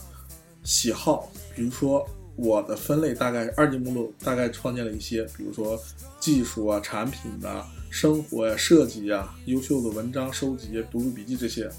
[0.65, 2.05] 喜好，比如说
[2.37, 5.81] 我的分类大概二级目录大概创建了一些，比如说
[6.19, 11.71] 技术啊、产品啊、生活呀、设计呀、优秀的文章收集、读书笔记这些。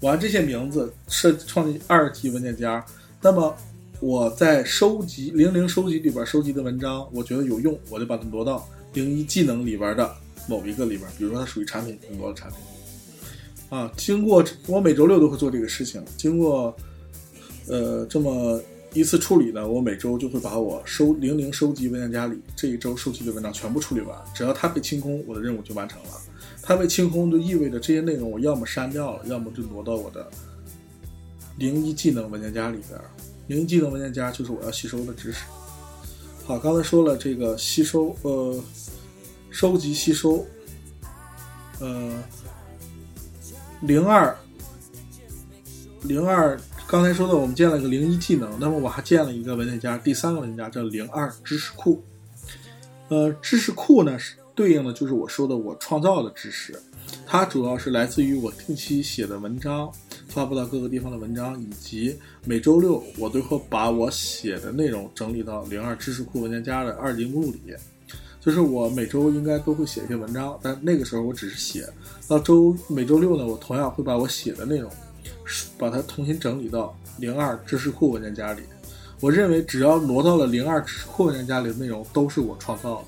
[0.00, 2.84] 我按这些名字设创立二级文件夹，
[3.24, 3.56] 那么
[4.00, 10.12] 我在收集零零收集里边收集的文章，我觉得有用，我就把它挪到零一技能里边的
[10.48, 12.58] 某一个里边，比如说它属于产品，就挪到产品。
[13.70, 16.76] 啊，经过我每周六都会做这个事情，经过
[17.68, 18.60] 呃这么
[18.92, 26.08] 一次处理呢，我每周就会把我收零零收集文件夹里这一周收集的文章全部处理完，只要它被清空，我的任务就完成了。
[26.60, 30.28] 它被清空就意味着这些内容我要么删掉了，要么就挪到我的
[31.58, 33.00] 零一技能文件夹里边
[33.46, 35.44] 零技能文件夹就是我要吸收的知识。
[36.44, 38.62] 好，刚才说了这个吸收，呃，
[39.50, 40.44] 收集吸收，
[41.78, 42.12] 呃，
[43.82, 44.36] 零二
[46.02, 52.02] 零二，刚才说的我们建了个零一技能，那么我还建了一个文件夹，第三个文件夹叫零二知识库。
[53.08, 56.74] 呃，知识库呢是对应的就是我说的我创造的知识，
[57.24, 59.92] 它主要是来自于我定期写的文章，
[60.32, 67.60] 发布到各个地方的文章，以及每周六我都会把我写的内容整理到零二知识库文件夹的二级目录里。
[68.40, 71.86] 就是我每周应该都会写一些文章，但那个时候我只是写。
[72.26, 74.90] 到周每周六呢，我同样会把我写的内容，
[75.78, 78.62] 把它重新整理到零二知识库文件夹里。
[79.20, 83.04] 我认为只要挪到了零二知识库文件夹里的内容，都是我创造的。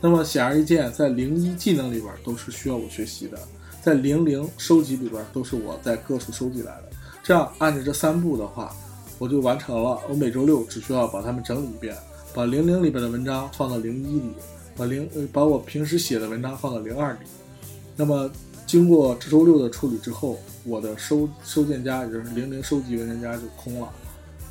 [0.00, 3.36] 那么显而易见，在零一技能里边都是需要我学习的，
[3.82, 6.90] 在零零收集里边都是我在各处收集来的。
[7.22, 8.74] 这样按照这三步的话，
[9.18, 10.00] 我就完成了。
[10.08, 11.96] 我每周六只需要把它们整理一遍，
[12.34, 14.32] 把零零里边的文章放到零一里，
[14.76, 17.20] 把零把我平时写的文章放到零二里。
[17.96, 18.30] 那么
[18.66, 23.92] 经过这周六的处理之后，我的收收件夹也就是零零收集文件夹就空了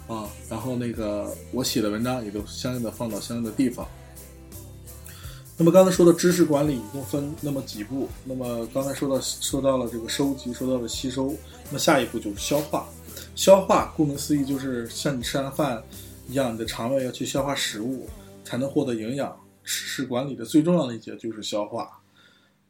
[0.08, 0.28] 啊。
[0.50, 3.88] 然后那个我写的文章也都相应的放到相应的地方。
[5.60, 11.34] 那么刚才说的知识管理一共分那么几步，那么刚才说到说到了这个收集，说到了吸收，
[11.66, 12.88] 那么下一步就是消化。
[13.34, 15.84] 消化顾名思义就是像你吃完饭
[16.28, 18.08] 一样，你的肠胃要去消化食物，
[18.44, 19.36] 才能获得营养。
[19.64, 22.00] 知识管理的最重要的一节就是消化。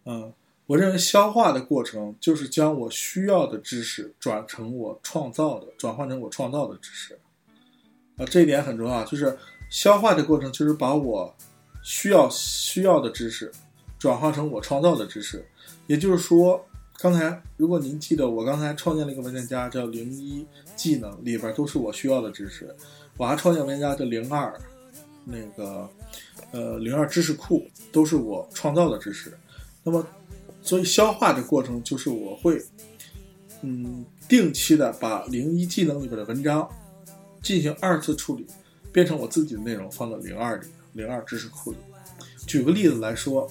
[0.06, 0.34] 嗯，
[0.66, 7.20] 我认为消化的过程就是将我需要的知识转成我创造的，转换成我创造的知识。
[8.16, 9.38] 啊，这一点很重要，就是
[9.70, 11.36] 消化的过程就是把我
[11.88, 13.50] 需要需要的知识
[13.98, 15.48] 转化成我创造的知识。
[15.88, 16.62] 也就是说，
[17.00, 20.46] 刚才如果您记得，我刚才创建了一个文件夹叫零一
[20.76, 22.76] 技能，里边都是我需要的知识。
[23.16, 24.54] 我还创建文件夹叫零二，
[25.24, 25.90] 那个
[26.52, 29.32] 呃零二知识库都是我创造的知识。
[29.82, 30.06] 那么，
[30.62, 32.62] 所以消化的过程就是我会
[33.62, 36.70] 嗯定期的把零一技能里边的文章
[37.42, 38.46] 进行二次处理，
[38.92, 40.68] 变成我自己的内容放到零二里，
[40.98, 41.78] 零二知识库里。
[42.48, 43.50] 举个例子来说，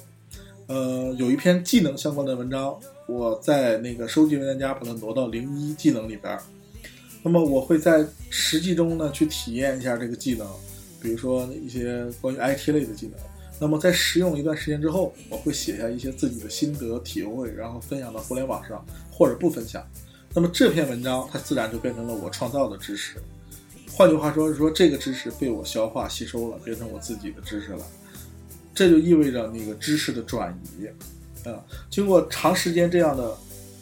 [0.66, 6.36] 呃，有一篇技能相关的文章，我在那个收集文件夹把它挪到零一技能里边。
[7.22, 10.46] 那么我会在实际中呢去体验一下这个技能，
[11.00, 13.14] 比如说一些关于 IT 类的技能。
[13.58, 19.82] 那么在使用一段时间之后，我会写下一些自己的心得体会，然后分享到互联网上，或者不分享。
[20.34, 23.16] 那么这篇文章它自然就变成了我创造的知识。
[23.96, 27.82] 换句话说，是说这个知识被我消化吸收了，变成我自己的知识了。
[28.74, 30.86] 这就意味着那个知识的转移，
[31.48, 33.34] 啊，经过长时间这样的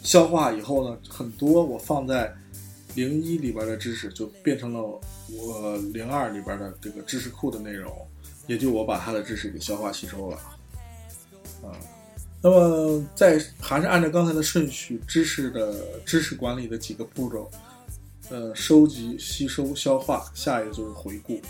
[0.05, 2.33] 消化以后呢，很多我放在
[2.95, 4.81] 零一里边的知识就变成了
[5.33, 7.93] 我零二里边的这个知识库的内容，
[8.47, 10.37] 也就我把它的知识给消化吸收了，
[11.65, 11.75] 啊，
[12.41, 15.75] 那么在还是按照刚才的顺序，知识的
[16.07, 17.51] 知识管理的几个步骤，
[18.31, 21.41] 呃，收集、吸收、消化，下一个就是回顾。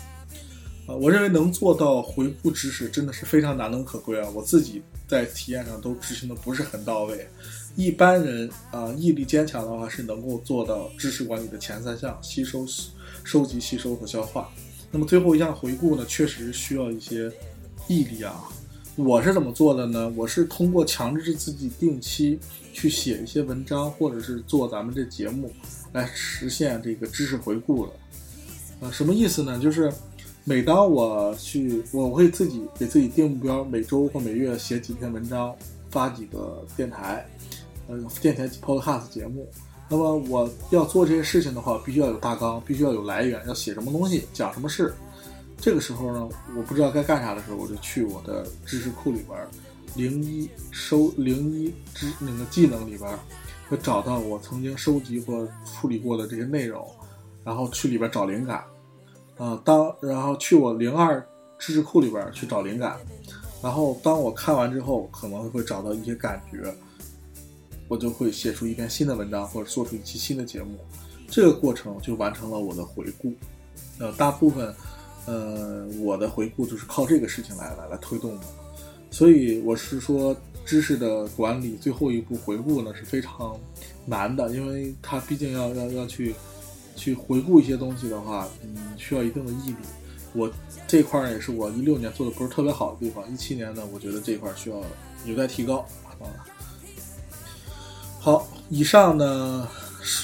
[0.87, 4.29] 啊，我认为能做到回顾知识真的是非常难能可贵啊！
[4.35, 7.27] 我自己在体验上都执行的不是很到位。
[7.75, 12.67] 一般人啊，毅力坚强的话是能够做到知识管理的前三项：吸收、
[13.23, 14.49] 收集、吸收和消化。
[14.91, 17.31] 那么最后一项回顾呢，确实需要一些
[17.87, 18.43] 毅力啊。
[18.95, 20.07] 我是怎么做的呢？
[20.15, 22.39] 我是通过强制自己定期
[22.71, 25.51] 去写一些文章，或者是做咱们这节目，
[25.95, 27.93] 来实现这个知识回顾的。
[28.81, 29.59] 呃，什么意思呢？
[29.59, 29.91] 就是。
[30.47, 35.55] 每当我去，我会自己给自己定目标，每周或每月写几篇文章，
[35.89, 37.27] 发几个电台，
[37.87, 39.49] 呃，电台 podcast 节目。
[39.89, 44.93] 那么我要做这些事情的话，必须要有大纲，必须要有来源，要写什么东西，讲什么事。
[45.57, 49.47] 这个时候呢，我不知道该干啥的时候，我就去我的知识库里边，
[49.95, 53.09] 零一收零一知那个技能里边，
[53.69, 56.87] 会找到我曾经收集或处理过的这些内容，
[57.43, 58.63] 然后去里边找灵感。
[59.37, 61.21] 啊，当然后去我零二
[61.59, 62.97] 知识库里边去找灵感，
[63.61, 66.73] 然后当我看完之后，可能会找到一些感觉，
[67.89, 70.77] 我就会写出一篇新的文章，或者做出一期新的节目。
[71.27, 73.33] 这个过程就完成了我的回顾。
[73.99, 74.73] 呃，大部分，
[75.25, 78.45] 呃，我的回顾就是靠这个事情来来来推动的。
[79.11, 83.57] 所以我是说，知识的管理最后一步回顾呢是非常
[84.05, 86.33] 难的，因为它毕竟要要要去
[86.95, 89.77] 去回顾一些东西的话，嗯，需要一定的毅力。
[90.33, 90.51] 我
[90.87, 94.81] 这块儿也是我一六年做的不是特别好的地方，一七年呢，我觉得这块儿需要
[95.25, 95.77] 有待提高。
[96.19, 96.27] 啊，
[98.19, 99.67] 好，以上呢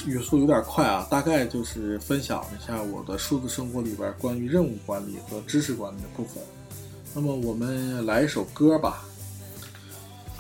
[0.06, 6.44] 语速有点快啊，大概就是分享一下我的数字生活里边关于任务管理和知识管理的部分。
[7.14, 9.06] 那么我们来一首歌吧，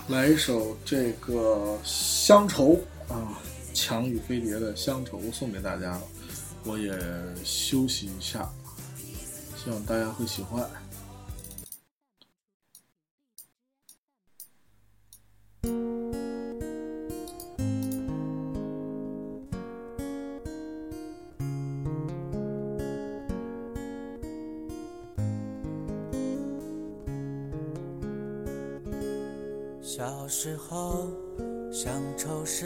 [0.07, 2.77] 来一首这个《乡愁》
[3.13, 3.39] 啊，
[3.73, 6.01] 强与飞碟的《乡愁》送给大家了。
[6.65, 6.93] 我也
[7.43, 8.49] 休息一下，
[9.63, 10.69] 希望大家会喜欢。
[30.71, 31.05] 候，
[31.69, 32.65] 乡愁是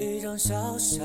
[0.00, 1.04] 一张小小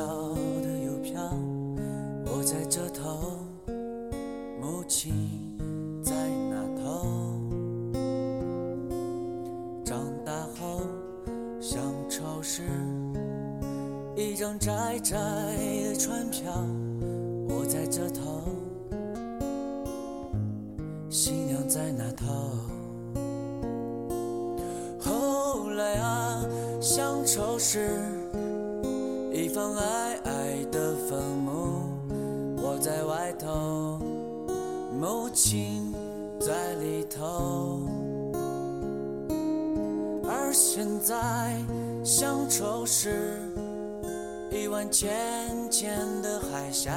[44.89, 46.91] 浅浅的海峡，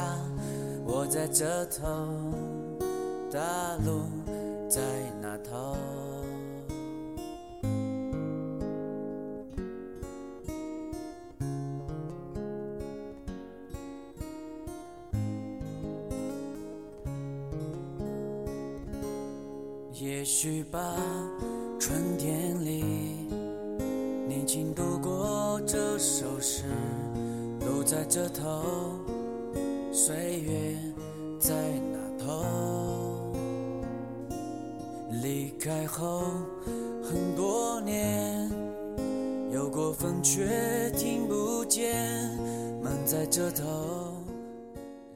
[0.85, 1.87] 我在这头，
[3.31, 3.41] 大
[3.85, 4.03] 陆
[4.69, 4.81] 在
[5.21, 5.77] 那头。
[19.93, 20.97] 也许吧，
[21.79, 22.50] 春天
[28.11, 28.99] 路在这头，
[29.93, 30.77] 岁月
[31.39, 31.55] 在
[31.93, 33.33] 那头。
[35.23, 36.25] 离开后
[37.05, 38.51] 很多年，
[39.53, 41.97] 有过风却听不见，
[42.83, 44.25] 门在这头，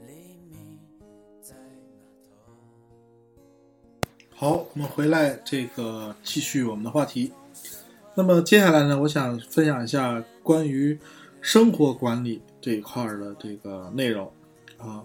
[0.07, 0.79] 黎明
[1.43, 1.91] 在那
[2.39, 2.53] 头。
[4.37, 7.33] 好，我们回来这个继续我们的话题。
[8.15, 10.97] 那么接下来呢，我想分享一下关于
[11.45, 14.33] 生活管理这一块的这个内容
[14.79, 15.05] 啊。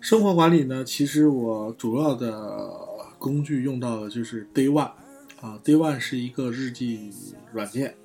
[0.00, 2.70] 生活管理呢，其实我主要的
[3.18, 4.92] 工具用到的就是 Day One
[5.40, 7.10] 啊，Day One 是一个日记
[7.54, 7.96] 软件。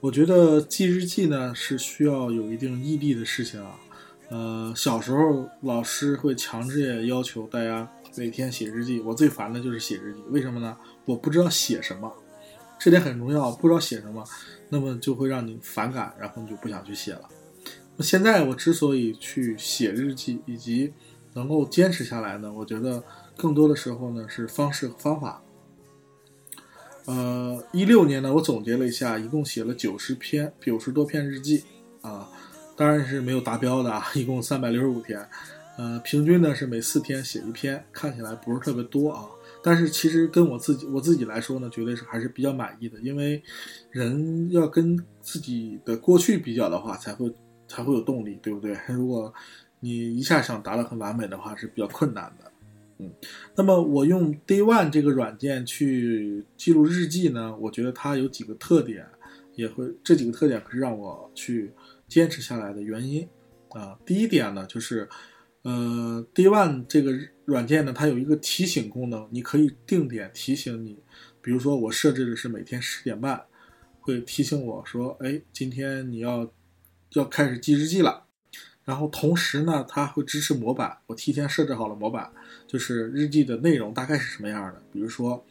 [0.00, 3.80] 我觉得记日记呢是需要有一定毅力的事情啊。
[4.28, 10.20] 呃，小时候老师会强制要求大家每天写日记，我最烦的就是写日记。
[10.28, 10.76] 为什么呢？
[11.06, 12.12] 我不知道写什么，
[12.84, 13.50] 这点很重要。
[13.50, 14.22] 不知道写什么，
[14.68, 17.22] 那么就会让你反感，然后你就不想去写了。
[18.00, 20.92] 现在我之所以去写日记，以及
[21.32, 23.02] 能够坚持下来呢，我觉得
[23.38, 25.42] 更多的时候呢是方式和方法。
[27.06, 31.64] 呃，一六年呢，我总结了一下，一共写了九十篇、九十多篇日记
[32.02, 32.28] 啊，
[32.76, 35.26] 当然是没有达标的啊， 一共三百六十五天，
[35.78, 39.24] 呃，平均呢是每四天写一篇，看起来不是特别多啊，
[39.66, 43.42] 但是其实跟我自己我自己来说呢，绝对是还是比较满意的，因为
[43.90, 47.32] 人要跟自己的过去比较的话，才会
[47.66, 48.76] 才会有动力，对不对？
[48.88, 49.32] 如果
[49.80, 52.52] 你一下想达到很完美的话，是比较困难的。
[52.98, 53.10] 嗯，
[53.56, 59.06] 那么我用 Day One 这个软件去记录日记呢，我觉得它有几个特点，
[59.54, 61.72] 也会这几个特点可是让我去
[62.06, 63.26] 坚持下来的原因
[63.70, 63.98] 啊。
[64.04, 65.08] 第一点呢，就是
[65.64, 67.12] 呃，D One 这个
[67.46, 70.98] 软件呢，它有一个提醒功能，你可以定点提醒你，
[71.40, 73.42] 比如说我设置的是每天十点半，
[74.00, 76.52] 会提醒我说，哎，今天你要
[77.14, 78.26] 要开始记日记了。
[78.84, 82.30] 然后同时呢，它会支持模板，我提前设置好了模板，
[82.66, 84.82] 就是日记的内容大概是什么样的。
[84.92, 85.42] 比如说，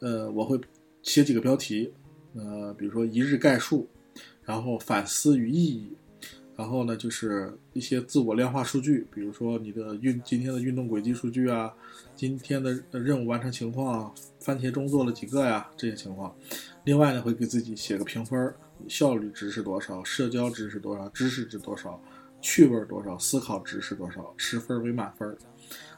[0.00, 0.60] 呃，我会
[1.02, 1.90] 写几个标题，
[2.34, 3.88] 呃，比如说一日概述，
[4.42, 5.96] 然后反思与意义，
[6.56, 11.72] 然后呢，就是一些自我量化数据，比如说你的运今天的运动轨迹数据啊，
[12.14, 16.32] 今天的任务完成情况，番茄钟做了几个呀，这些情况。
[16.84, 18.54] 另外呢，会给自己写个评分，
[18.86, 22.00] 效率值是多少，社交值是多少，知识值多少，
[22.40, 25.36] 趣味多少，思考值是多少，十分为满分。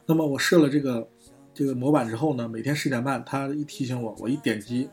[0.07, 1.07] 那么我设了这个
[1.53, 4.89] 这个模板之后呢，每天十点半，它一提醒我，我一点击，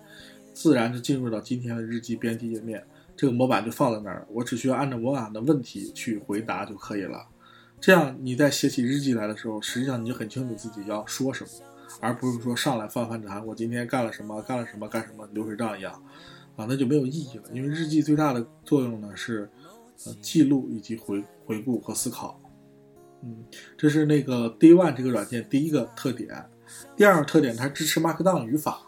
[0.54, 2.86] 自然就进入到今天的日记编辑页面。
[3.24, 7.26] 这个模板就放在那儿，我只需要按照模板的问题去回答就可以了。
[7.80, 11.50] 这样你在写起日记来的时候，实际上你就很清楚自己要说什么，
[12.02, 15.94] 而不是说上来翻翻查我今天干了什么，干了什么，干什么，流水账一样，
[16.58, 17.44] 啊，那就没有意义了。
[17.54, 19.50] 因为日记最大的作用呢是，
[20.06, 22.38] 呃，记录以及回回顾和思考。
[23.22, 23.38] 嗯，
[23.78, 26.44] 这是那个 Day One 这个软件第一个特点。
[26.98, 28.82] 第二个特点，它支持 Markdown 语法。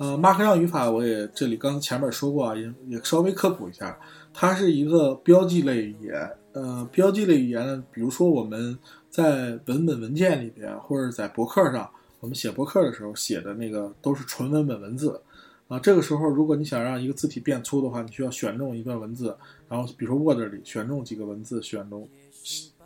[0.00, 4.00] 呃，Markdown 语法我也这里刚前面说过啊，也也稍微科普一下，
[4.32, 6.30] 它是一个标记类语言。
[6.52, 8.78] 呃，标记类语言呢，比如说我们
[9.10, 11.86] 在文本文件里边，或者在博客上，
[12.20, 15.20] 我们写博客的时候写的那个都是纯文本文字
[15.68, 15.78] 啊。
[15.78, 19.36] 这个时候，如果你想让一个字体变粗的话，你需要选中一段文字，
[19.68, 22.08] 然后比如说 Word 里选中几个文字，选中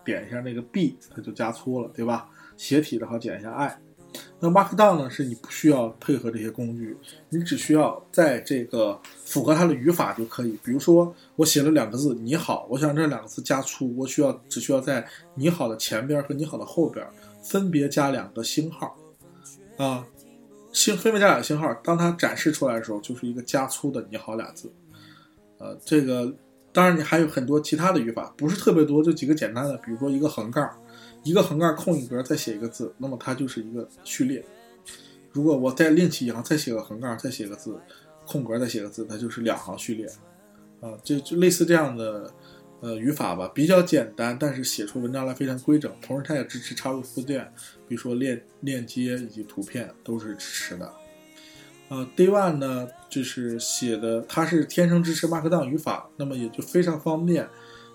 [0.05, 2.29] 点一下那个 B，它就加粗了，对吧？
[2.57, 3.79] 斜体的话，点一下 I。
[4.41, 5.11] 那 Markdown 呢？
[5.11, 6.97] 是你不需要配合这些工具，
[7.31, 10.59] 你只需要在这个符合它的语法就可以。
[10.62, 17.07] 比如说，我写了两个字“你好”，我想这两个字加粗，我需要只需要在“你好”的前边和“你好”的后边
[17.43, 18.97] 分别加两个星号，
[19.77, 20.07] 啊，
[20.73, 21.73] 星分别加两个星号。
[21.83, 24.71] 当它展示出来的时候，就是一个加粗的“你好”俩字。
[25.59, 26.35] 呃，这个
[26.73, 30.71] 当然你还有很多其他的语法，不是特别多，就几个简单的，比如说一个横杠。
[31.25, 34.45] 一个横杠空一格，再写一个字，那么它就是一个序列。
[35.33, 37.77] 如果我再另起一行，再写个横杠，再写个字，
[38.27, 40.07] 空格再写个字，它就是两行序列。
[40.81, 42.31] 啊，就就类似这样的
[42.81, 45.91] 呃语法吧，比较简单，但是写出文章来非常规整。
[46.03, 47.51] 同时，它也支持插入附件，
[47.89, 50.93] 比如说链链接以及图片都是支持的。
[51.89, 57.49] 呃，Day One 呢，就是写的，它是天生支持 Markdown 语法，那么也就非常方便，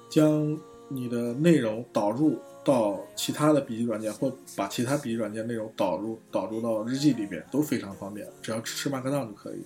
[0.09, 2.39] 将你的内容导入。
[2.63, 9.63] 到其他的笔记软件，或把其他笔记软件内容导入导入到日记里边都非常方便，只要支持 Markdown 就可以。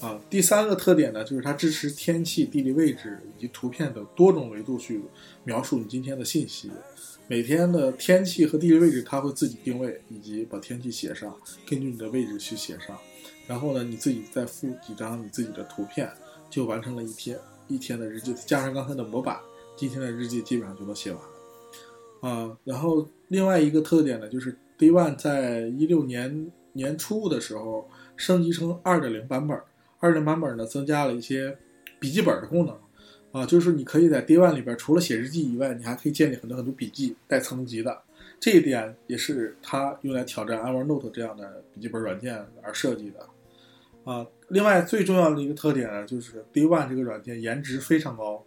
[0.00, 5.02] 啊，第三个特点呢，就是它支持天气、地理位置以及图片等多种维度去
[5.44, 6.70] 描述你今天的信息。
[7.28, 11.36] 每天的天气和地理位置，它会自己定位以及把天气写上，
[11.68, 12.96] 根据你的位置去写上。
[13.46, 16.10] 然后呢，你自己再附几张你自己的图片，
[16.48, 17.38] 就完成了一天
[17.68, 18.34] 一天的日记。
[18.46, 19.38] 加上刚才的模板，
[19.76, 21.20] 今天的日记基本上就能写完。
[22.20, 29.58] 啊，然后另外一个特点呢，就是 Day One 在一六年年初的时候升级成二点零版本，
[29.98, 31.56] 二点版本呢增加了一些
[31.98, 32.76] 笔记本的功能，
[33.32, 38.02] 啊，就是你可以在 Day One 里边除了写日记以外，你还可以建立很多很多笔记带层级的，
[38.38, 43.26] 这一点也是它用来挑战 Evernote 这样的笔记本软件而设计的，
[44.04, 48.44] 啊，另外最重要的一个特点呢，就是 Day One 这个软件颜值非常高，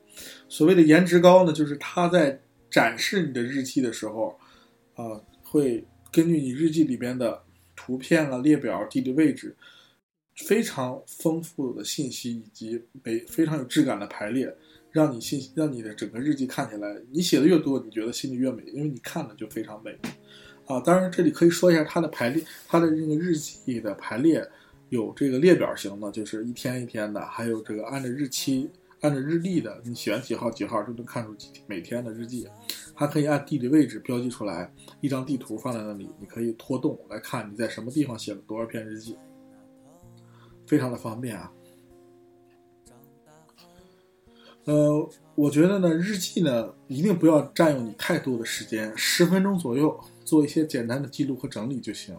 [0.48, 2.40] 所谓的颜值高呢，就是它在
[2.74, 4.36] 展示你的日记的时候，
[4.96, 7.44] 啊，会根据你日记里边的
[7.76, 9.56] 图片啊、列表、地理位置，
[10.38, 14.52] 非常丰富的信息以及每非常有质感的排列，
[14.92, 19.96] 让你信让你的整个日记看起来，你写的越多，你觉得心里越美，因为你看的就非常美。
[20.66, 24.44] 啊，当然这里可以说一下它的排列，它的这个日记的排列
[24.90, 28.72] 有这个列表型的，就是一天一天的，还有这个按照日期。
[29.04, 32.48] 按照日历的，你选几号几号就能看出几每天的日记，
[32.96, 39.18] 还可以按地理位置标记出来一张地图放在那里，你可以拖动来看你在什么地方写了多少篇日记，
[40.66, 41.52] 非常的方便啊。
[44.64, 52.16] 呃，我觉得呢，日记呢一定不要占用你太多的时间，十分钟左右做一些简单的记录和整理就行。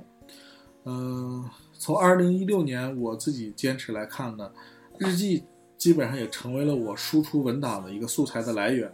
[0.84, 4.52] 嗯，从二零一六年我自己坚持来看呢，
[4.98, 5.44] 日记。
[5.84, 8.90] 基本上也成为了我输出文档的一个素材的来源，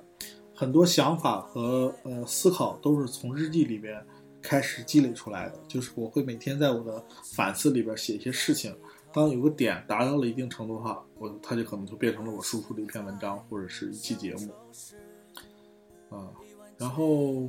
[0.52, 4.04] 很多想法和呃思考都是从日记里边
[4.42, 5.60] 开始积累出来的。
[5.68, 8.76] 就是我会每天在我的反思里边写一些事情，
[9.12, 14.52] 当有个点达到了一定程度的话，我它就可能就变成了我输出的一篇文章或者是一期节目。
[16.08, 16.26] 啊，
[16.76, 17.48] 然后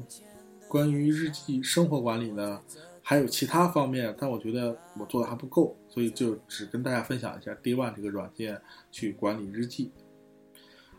[0.68, 2.62] 关于日记生活管理呢？
[3.02, 9.92] 还有其他方面，但我觉得我做的还不够，所以就只跟大家分享一下 Day One 这个软件去管理日记。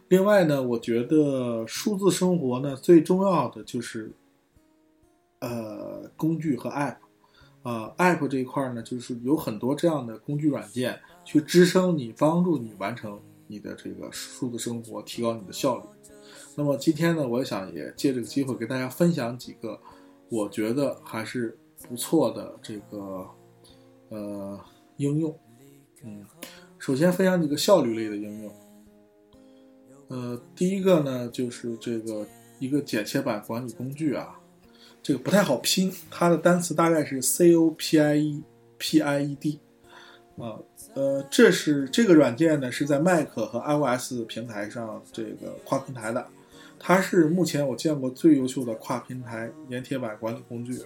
[0.08, 4.12] 另外呢，我觉得数字生活呢最重要的就是，
[5.40, 6.98] 呃，工具和 App。
[7.62, 15.84] 啊，App 这一块呢，就是有很多这样的工具软件去支撑你，帮助你完成你的这个数字生活，提高你的效率。
[16.56, 19.80] 那么今天呢，我想也借这个机会给大家分享几个
[20.28, 21.56] 我觉得还是
[21.88, 23.30] 不错的这个
[24.08, 24.60] 呃
[24.96, 25.38] 应用。
[26.04, 26.24] 嗯，
[26.78, 28.52] 首先分享几个效率类的应用。
[30.08, 32.26] 呃，第一个呢就是这个
[32.58, 34.38] 一个剪切板管理工具啊，
[35.02, 38.42] 这个不太好拼，它的单词大概是 C O P I E
[38.78, 39.60] P I E D
[40.36, 40.58] 啊。
[40.94, 46.26] 呃，这是这个软件呢是在 Mac 和 iOS 平台上这个跨平台的。
[46.78, 50.78] 它是目前我见过最优秀的跨平台粘贴板管理工具。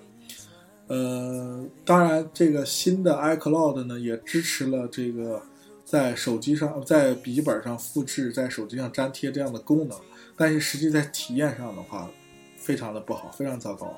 [0.88, 5.42] 呃，当然，这个新的 iCloud 呢也支持了这个
[5.84, 9.98] 在手机上、在笔记本上复制、在手机上粘贴这样的功能。
[10.36, 12.08] 但是实际在体验上的话，
[12.56, 13.92] 非常的不好，非常糟糕。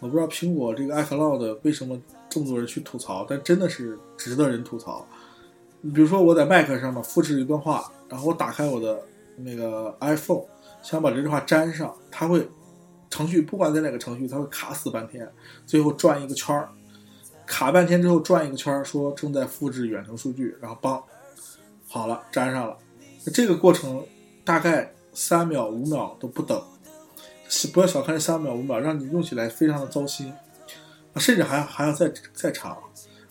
[0.00, 5.06] 我不知道苹果这个 iCloud 为什么这么多人去吐槽，但真的是值得人吐槽。
[5.80, 9.00] 你比如说我在 Mac 上面复制一段话，然后我打开我的
[9.36, 10.44] 那个 iPhone。
[10.82, 12.44] 想把这句话粘上，它会
[13.12, 15.30] 程序不管在哪个程序，它会卡死半天，
[15.66, 16.70] 最后转一个圈儿，
[17.44, 21.02] 卡半天之后转一个圈儿，说正在复制远程数据，然后帮
[21.86, 22.74] 好了粘上了。
[23.34, 24.02] 这个过程
[24.46, 26.58] 大概三秒五秒都不等，
[27.74, 30.32] 不要小看这三秒五秒，让你用起来非常的糟心，
[31.16, 32.78] 甚至还还要再再长。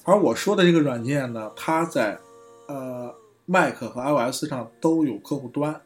[0.04, 2.20] 而我说的这个软件呢，它在
[2.68, 3.12] 呃
[3.48, 5.82] Mac 和 iOS 上都有客户端，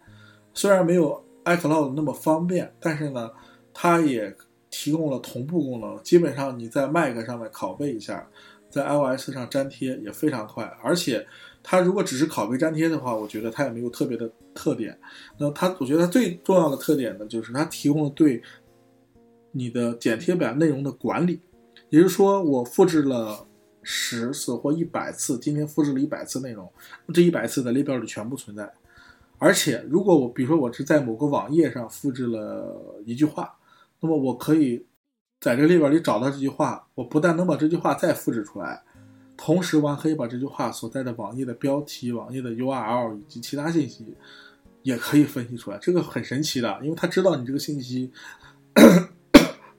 [0.53, 1.23] 虽然没有。
[1.45, 3.29] iCloud 那么方便，但是呢，
[3.75, 4.33] 它也
[4.71, 6.01] 提供了同步功能。
[6.01, 8.27] 基本上你在 Mac 上面拷贝一下，
[8.71, 10.63] 在 iOS 上粘贴也非常快。
[10.81, 11.27] 而且
[11.61, 14.97] 它如果只是拷贝粘贴的话，我觉得它也没有特别的特点。
[15.37, 18.41] 那它，我觉得它最重要的特点呢，就是它提供了对
[19.51, 21.41] 你的剪贴板内容的管理。
[21.89, 23.45] 也就是说，我复制了
[23.83, 26.67] 十次或一百次，今天复制了一百次内容，
[27.13, 28.71] 这一百次在列表里全部存在。
[29.37, 33.55] 而且，如果我比如说我是在某个网页上复制了一句话，
[33.99, 34.85] 那么我可以
[35.39, 36.87] 在这个列表里找到这句话。
[36.95, 38.83] 我不但能把这句话再复制出来，
[39.35, 44.15] 同时我还可以把这句话所在的网页的标题、网页的 URL 以及其他信息
[44.83, 45.77] 也可以分析出来。
[45.79, 48.11] 这个很神奇的，因为他知道你这个信息，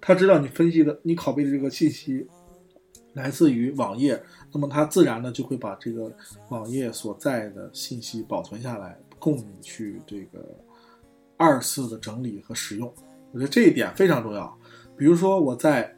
[0.00, 2.26] 他知道你分析的、你拷贝的这个信息
[3.14, 6.12] 来自于网页，那么他自然呢就会把这个
[6.50, 8.98] 网页所在的信息保存下来。
[9.18, 10.46] 供你去这个
[11.38, 12.92] 二次的整理和使用，
[13.36, 14.58] 我觉得这一点非常重要。
[14.96, 15.94] 比如说我在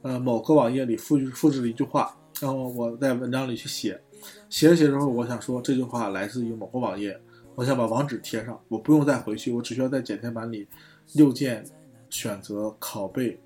[0.00, 4.00] 呃某个网页里复制复制了一句话，然后我在文章里去写，
[4.48, 7.14] 写着写着之后，我想说这句话来自于某个网页，
[7.54, 10.66] 我想把网址贴上，我不用再回去，我只需要在剪贴板里
[11.12, 11.62] 右键
[12.08, 13.38] 选择拷贝，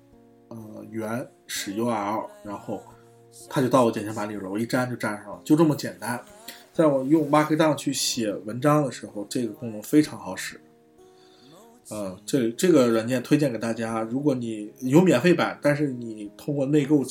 [0.47, 0.57] 呃
[0.89, 2.81] 原始 URL，然后
[3.49, 6.23] 它就到我剪贴板里了，我一粘就粘上了，就这么简单。
[6.71, 10.61] 在我用 Markdown 去写文章的时候，这个功能非常好使。
[11.89, 14.01] 呃，这这个软件推荐给大家。
[14.01, 17.03] 如果你有免费版，但是你通过内购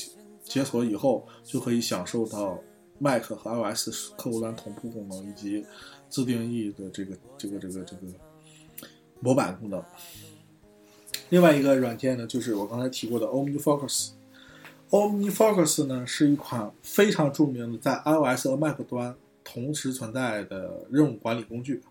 [0.42, 2.58] 解锁以后，就可以享受到
[2.98, 5.64] Mac 和 iOS 客户端同步功能以及
[6.08, 8.02] 自定义的这个这个这个这个
[9.20, 9.82] 模板功能。
[11.30, 14.10] 另外一个软件呢，就是我刚才提过的 OmniFocus。
[14.90, 19.14] OmniFocus 呢是一款非常著名的在 iOS 和 Mac 端。
[19.46, 21.82] 同时存在的任务管理工具，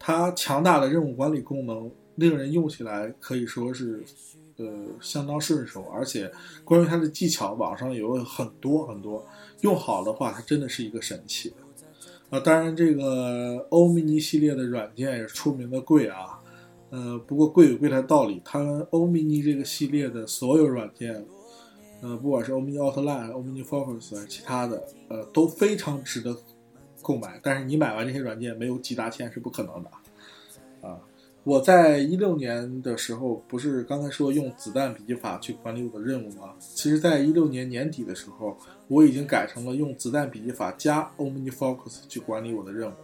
[0.00, 1.88] 它强大的任务管理功能
[2.18, 4.04] 令人用起来可以说是，
[4.56, 4.66] 呃，
[5.00, 5.84] 相当顺手。
[5.92, 6.30] 而且
[6.64, 9.26] 关于它的技巧，网上有很多很多，
[9.62, 11.54] 用好的话，它真的是一个神器。
[12.30, 16.38] 啊，当然这个欧米尼系列的软件也是出名的贵啊，
[16.90, 21.24] 呃，不过贵有贵的道理，它欧米尼这个系列的所有软件，
[22.02, 26.36] 呃，不管是欧米尼奥特曼、欧米尼 Focus 还是其他的，呃，都非常值得。
[27.00, 29.90] 购买，但是你买完这些软件没有几大千是不可能的，
[31.48, 36.52] 我在一六年的时候，不是刚才说用子弹笔记法去管理我的任务吗？
[36.60, 38.54] 其实，在一六年年底的时候，
[38.86, 42.94] 我已经改成了用子弹笔记法加 OmniFocus 去管理我的任务。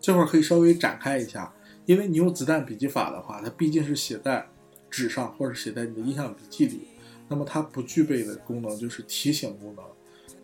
[0.00, 1.52] 这块可以稍微展开一下，
[1.84, 4.46] 因为你用子弹笔记法的话，它毕竟是写在
[4.88, 6.82] 纸上或者写在你的印象笔记里，
[7.26, 9.84] 那么它不具备的功能就是提醒功能。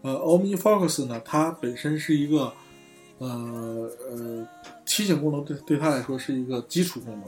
[0.03, 2.53] 呃，OmniFocus 呢，它本身是一个。
[3.19, 4.47] 呃呃，
[4.85, 7.23] 提醒功能对对他来说是一个基础功能，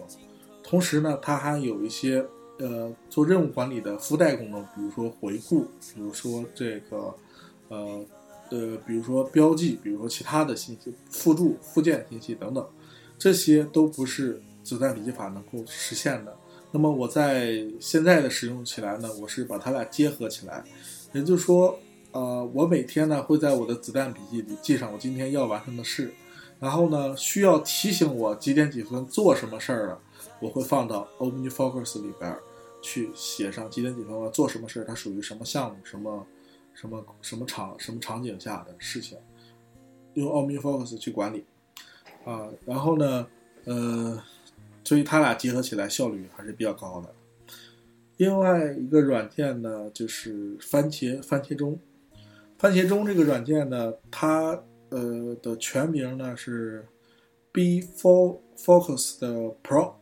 [0.62, 2.22] 同时呢，它还有一些
[2.58, 5.62] 呃做任务管理的附带功能，比如说回顾，
[5.94, 7.14] 比如说这个
[7.68, 8.04] 呃
[8.50, 12.66] 呃，比如说标记，比如说其他的信息附注、附件信息等等，
[13.18, 16.36] 这些都不是子弹笔记法能够实现的。
[16.70, 20.62] 那么我在现在的使用起来呢，我是把它俩结合起来，
[21.14, 21.78] 也就是说。
[22.12, 26.12] 呃，我每天呢会在我的子弹笔记里记上我今天要完成的事，
[26.58, 30.00] 然后呢需要提醒我几点几分做什么事儿了，
[30.40, 32.34] 我会放到 OmniFocus 里边
[32.80, 36.26] 去写上几点几分要做什么事儿，它属于什么项目、什么
[36.72, 39.18] 什么什么场、什么场景下的事情，
[40.14, 41.44] 用 OmniFocus 去管理
[42.24, 42.48] 啊。
[42.64, 43.26] 然后呢，
[43.64, 44.22] 呃，
[44.82, 47.14] 所以它俩结合起来效率还是比较高的。
[48.16, 51.78] 另外一个软件呢，就是番茄番茄钟。
[52.58, 56.84] 番茄钟这个软件呢，它呃的全名呢是
[57.52, 59.92] B For Focus 的 Pro。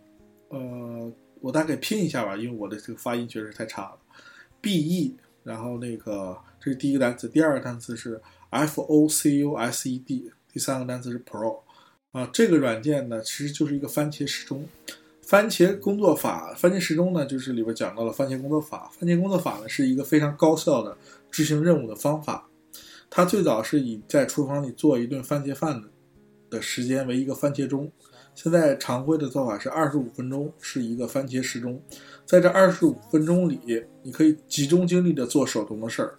[0.48, 3.98] 呃，我大概拼一下吧，因为我的这个发音确实太差了。
[4.62, 11.60] B E，然后那个这是第一个单词，第二个单词是 F O C U S E D，第三个单词是 Pro。
[12.12, 14.66] 啊，这个软件呢，其实就是一个番茄时钟。
[15.20, 18.90] 番茄工作法，番茄时钟呢，就是里边讲到了番茄工作法。
[18.98, 20.96] 番茄工作法呢，是一个非常高效的
[21.30, 22.45] 执行任务的方法。
[23.16, 25.88] 它最早是以在厨房里做一顿番茄饭的
[26.50, 27.90] 的时间为一个番茄钟。
[28.34, 31.82] 现在常规的做法是二十五分钟是一个番茄时钟。
[32.26, 33.58] 在这二十五分钟里，
[34.02, 36.14] 你可以集中精力的做手头的事儿。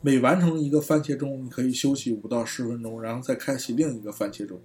[0.00, 4.58] 每完成一个番茄钟，你可以休息五到十分钟，然后再开启另一个番茄钟。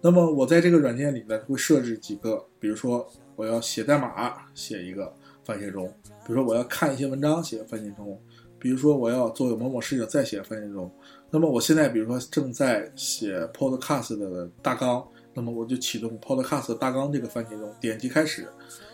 [0.00, 3.06] 那么我在这个软件里呢，会设置几个，比如说
[3.36, 5.84] 我要写代码，写一个番茄钟；
[6.26, 8.16] 比如说我要看一些文章，写番茄钟；
[8.62, 10.88] 比如说我要做某某事情，再写番茄钟。
[11.30, 15.04] 那么我现在比如说正在写 Podcast 的大纲，
[15.34, 18.46] 那么我就启动 Podcast 大纲这个番茄钟，点击开始，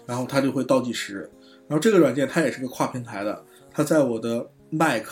[0.06, 1.30] 然后它就会倒计时。
[1.68, 5.04] 然后这个软件它也是个跨平台的，它在我的 Mac、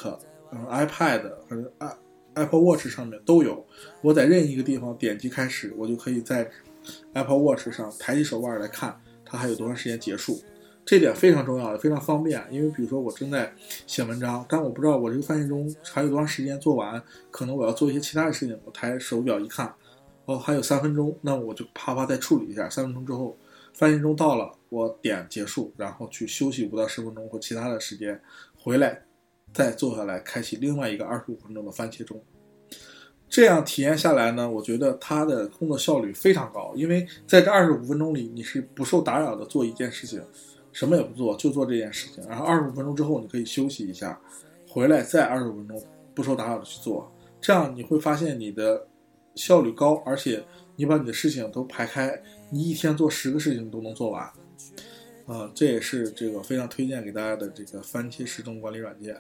[0.51, 1.97] 嗯 iPad 和 i。
[2.37, 3.65] Apple Watch 上面都有，
[4.03, 6.47] 我在任意一个地方点击开始，我就可以在
[7.15, 8.95] Apple Watch 上抬起手腕来看
[9.25, 10.39] 它还有多长时间结束。
[10.87, 12.43] 这点非常重要，也非常方便。
[12.51, 13.53] 因为比如说我正在
[13.87, 18.59] 写文章，但我不知道我这个番茄钟还有多长时间做完，可能我要做一些其他的事情。
[18.65, 19.75] 我抬手表一看，
[20.25, 22.71] 哦，还有三分钟，那我就啪啪再处理一下。
[22.71, 23.37] 三分钟之后，
[23.75, 28.19] 番茄钟到了，我点结束，然后去休息五到十分钟或其他的时间，
[28.57, 29.03] 回来。
[29.53, 32.23] 再坐下来，开启另外一个二十五分钟的番茄钟，
[33.27, 40.23] 这样体验下来呢，我觉得它的工作效率非常高，因为在这二十五分钟里，你是不受打扰的做一件事情，
[40.77, 42.23] 什么也不做，就做这件事情。
[42.29, 44.21] 然后二十五分钟之后，你可以休息一下，
[44.69, 45.83] 回来再二十五分钟
[46.15, 47.11] 不受打扰的去做，
[47.41, 48.87] 这样你会发现你的
[49.35, 50.45] 效率高，而且
[50.77, 54.31] 你把你的事情都排开，你一天做十个事情都能做完。
[55.25, 59.17] 啊，这也是这个非常推荐给大家的这个番茄时钟管理软件。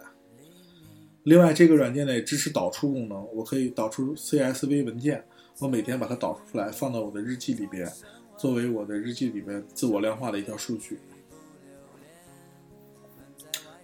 [1.22, 5.24] 另外，这个软件呢也支持导出功能，我可以导出 CSV 文件，
[5.58, 7.90] 我每天把它导出来，放到我的日记里边，
[8.36, 10.98] 作为我的日记里边自我量化的一条数据。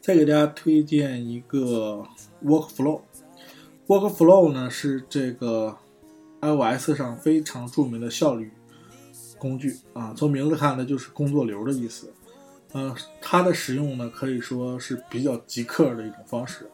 [0.03, 2.05] 再给大家推荐一个
[2.45, 5.77] Workflow，Workflow 呢是这个
[6.41, 8.51] iOS 上非常著名的效率
[9.39, 12.13] 工具啊，从名字看呢就是工作流的意思。
[12.73, 16.69] 嗯，它的使用呢可以说是比较极客的一种方式。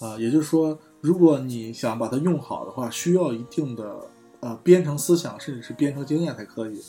[0.00, 4.08] 啊，也就是说，如果你想把它用好的话，需要一定的
[4.40, 6.82] 呃编程思想，甚至是编程经验才可以。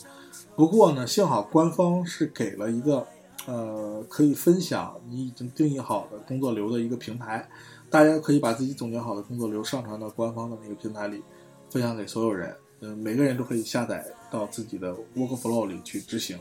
[0.56, 3.06] 不过呢，幸好官方是给了一个
[3.46, 7.48] 呃可以分享你已经定义好的工作流的一个平台，
[7.90, 11.22] 大家可以把自己总结好的工作流上传到官方的那个平台里，
[11.70, 12.56] 分享给所有人。
[12.82, 16.38] 嗯，每个人都可以下载到自己的 Workflow 里去执行。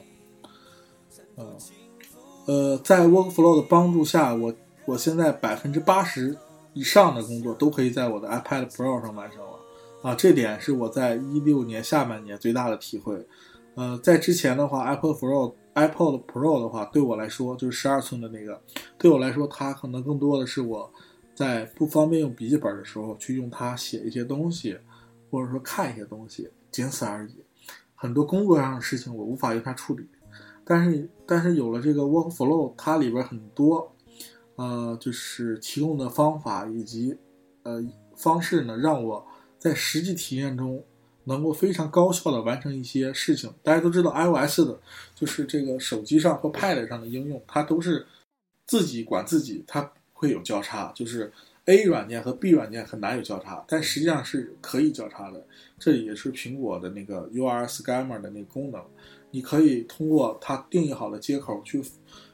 [1.36, 1.57] 呃，
[2.46, 6.36] 呃，在 Workflow 的帮助下，我我现在百分之八十。
[6.74, 9.59] 以上的工作都可以在我的 iPad Pro 上完成了，
[10.00, 13.14] 啊，这点是我在一六年下半年最大的体会。
[13.74, 18.60] 呃，在之前的话，iPad Pro、iPad Pro 的话，对我来说就是十二寸的那个，
[18.98, 20.92] 对我来说，它可能更多的是我
[21.34, 24.78] 在不方便用笔记本的时候去用它写一些东西，
[25.30, 27.34] 或者说看一些东西，仅此而已。
[27.94, 30.06] 很多工作上的事情我无法用它处理，
[30.64, 33.90] 但是但是有了这个 Workflow，它里边很多。
[34.56, 37.16] 呃，就是提供的方法以及
[37.62, 37.82] 呃
[38.14, 39.26] 方式呢，让我
[39.58, 40.84] 在实际体验中
[41.24, 43.52] 能够非常高效的完成一些事情。
[43.62, 44.80] 大家都知道，iOS 的
[45.14, 48.06] 就是这个手机上和 Pad 上的应用，它都是
[48.66, 51.32] 自己管自己，它会有交叉，就是
[51.66, 55.44] A 软件和 B 软件很难有交叉，但实际上是可以交叉的。
[55.78, 58.82] 这也是苹果的那个 UR Scanner 的那个功能，
[59.30, 61.82] 你可以通过它定义好的接口去。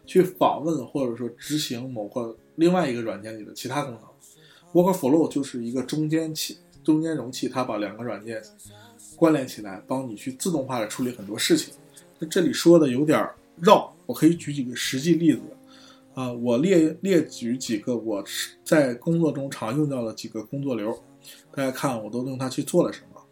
[0.07, 4.03] 去访问或者说执行某个另外一个软件里的其他功能
[4.73, 6.57] ，Workflow 就是一个中间器、
[6.93, 8.43] 中间容器，它把两个软件
[9.15, 11.75] 关联起来，帮你去自动化的处理很多事情。
[12.19, 13.29] 那这里说的有点
[13.61, 15.41] 绕，我可以举几个实际例子
[16.15, 18.25] 啊，我列列举几个我
[18.65, 20.99] 在工作中常用到的几个工作流，
[21.55, 23.23] 大家看我都用它去做了什么。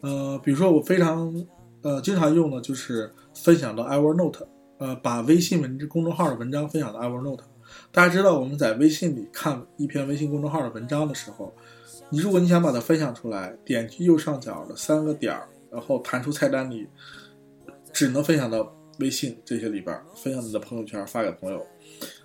[0.00, 1.46] 呃，比如说我非常
[1.82, 3.10] 呃经常用的就是。
[3.36, 4.46] 分享到 Evernote，
[4.78, 7.42] 呃，把微信文公众号的文章分享到 Evernote。
[7.92, 11.54] 大家知道我们在微信里看一篇微信公众号的文章的时候，
[12.08, 16.86] 你如果你想把它分享出来，点击右上角的三个点儿，然后弹出菜单里，
[17.92, 21.66] 只能分享到微信这些里边，分享你的朋友圈发给朋友，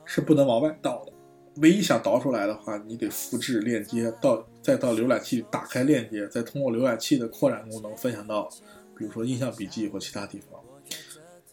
[0.06, 1.12] 是不能往外导的。
[1.58, 8.48] 唯一想导出来的话，你得复制链接到，再到浏览器打开链接，再通过浏览器的扩展功能分享到，
[8.96, 10.60] 比如说印象笔记或其他地方。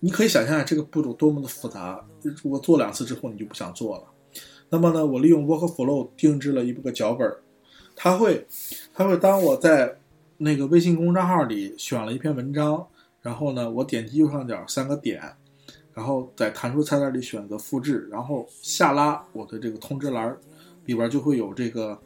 [0.01, 2.07] 你可以想象下这个步骤多么的复杂。
[2.23, 4.05] 如果做两次之后你就不想做了。
[4.69, 7.29] 那么呢，我利用 Workflow 定制了一个脚本，
[8.01, 8.47] 它会，
[8.95, 9.99] 它会当我在
[10.37, 12.87] 那个微信公众号里选了一篇文章，
[13.21, 15.21] 然后呢，我点击右上角三个点。
[15.93, 20.37] 然后在弹出菜单里选择复制，然后下拉我的这个通知栏，
[20.85, 21.99] 里边就会有这个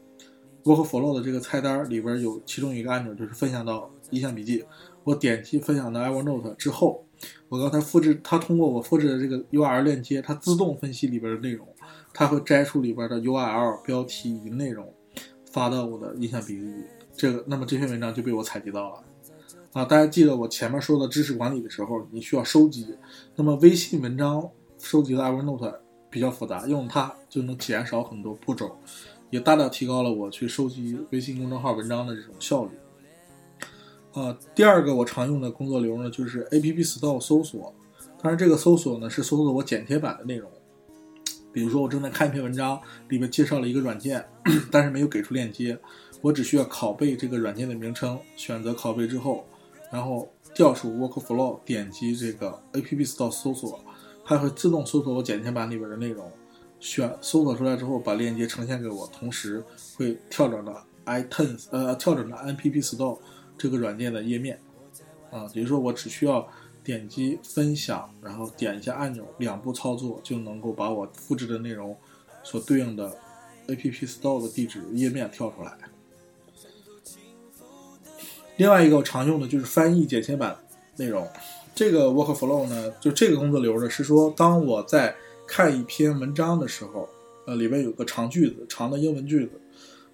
[0.64, 4.64] Workflow 的这个菜单，里边有其中一个按钮就是分享到印象笔记。
[5.05, 7.05] 我点击分享到 Evernote 之后，
[7.51, 11.68] 我刚才复制，它通过我复制的这个 URL 链接，它自动分析里边的内容，
[12.14, 14.90] 它会摘出里边的 URL 标题以及内容，
[15.53, 16.84] 发到我的印象笔记里。
[17.14, 19.05] 这个，那么这篇文章就被我采集到了。
[19.72, 22.86] 啊，大家记得我前面说的知识管理的时候，你需要收集。
[23.36, 25.74] 那么微信文章收集的 Evernote
[26.11, 28.76] 比较复杂，用它就能减少很多步骤，
[29.30, 32.70] 也大大提高了我去收集微信公众号文章的这种效率。
[34.12, 37.74] 啊，第二个我常用的工作流呢，就是 App Store 搜索。
[38.22, 40.50] 当然，这个搜索呢是搜索我剪贴版的内容。
[41.53, 44.24] 比如说，我正在看一篇文章，里面介绍了一个软件，
[44.70, 45.78] 但是没有给出链接，
[46.20, 49.46] 我只需要拷贝这个软件的名称，选择拷贝之后。
[49.90, 53.78] 然后调出 Workflow，点击这个 App Store 搜索，
[54.24, 56.32] 它会自动搜索我剪贴板里边的内容，
[56.80, 59.62] 选搜索出来之后把链接呈现给我，同时
[59.94, 63.18] 会跳转到 iTunes，呃，跳转到 App Store
[63.59, 64.59] 这个软件的页面，
[65.30, 66.48] 啊，比如说我只需要
[66.84, 71.96] 点击分享，然后点一下按钮，两步操作就能够把我复制的内容
[72.42, 73.16] 所对应的
[73.68, 75.76] App Store 的地址页面跳出来。
[78.56, 80.56] 另外一个我常用的就是翻译剪切板
[80.96, 81.26] 内容，
[81.74, 85.14] 这个 workflow 呢，就这个工作流呢，是说当我在
[85.46, 87.08] 看一篇文章的时候，
[87.46, 89.52] 呃，里面有个长句子，长的英文句子，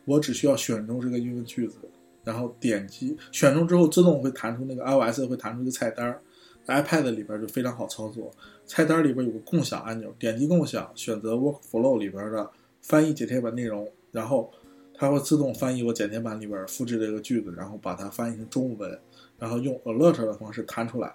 [0.04, 1.76] 我只需要选中这个英文句子，
[2.24, 6.22] 然后点击选中之后，自动会弹出那个 iOS 会弹出一个菜单儿
[6.68, 8.30] ，iPad 里边就非常好操作，
[8.64, 12.48] 菜单里边有个共享按钮，点击共享，选择 workflow 里边的
[12.80, 14.52] 翻译剪贴板内容，然后。
[15.00, 19.00] 它会自动翻译我剪贴板里边复制这个句子，然后把它翻译成中文，
[19.38, 21.14] 然后用 alert 的方式弹出来。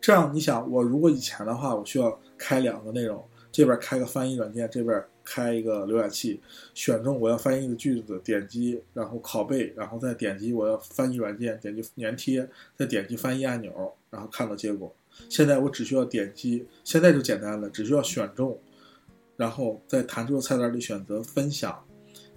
[0.00, 6.40] 这样你想，我如果以前的话，我需要开两个内容，这边开个翻译软件，这边开一个浏览器，
[6.72, 14.94] 选中我要翻译的句子，点击，然后拷贝，然后再点击我要翻译软件，点击粘贴，再点击翻译按钮，然后看到结果。
[15.28, 18.58] 现在我只需要点击，现在就简单了，只需要选中，
[19.36, 21.82] 然后在弹出的菜单里选择分享。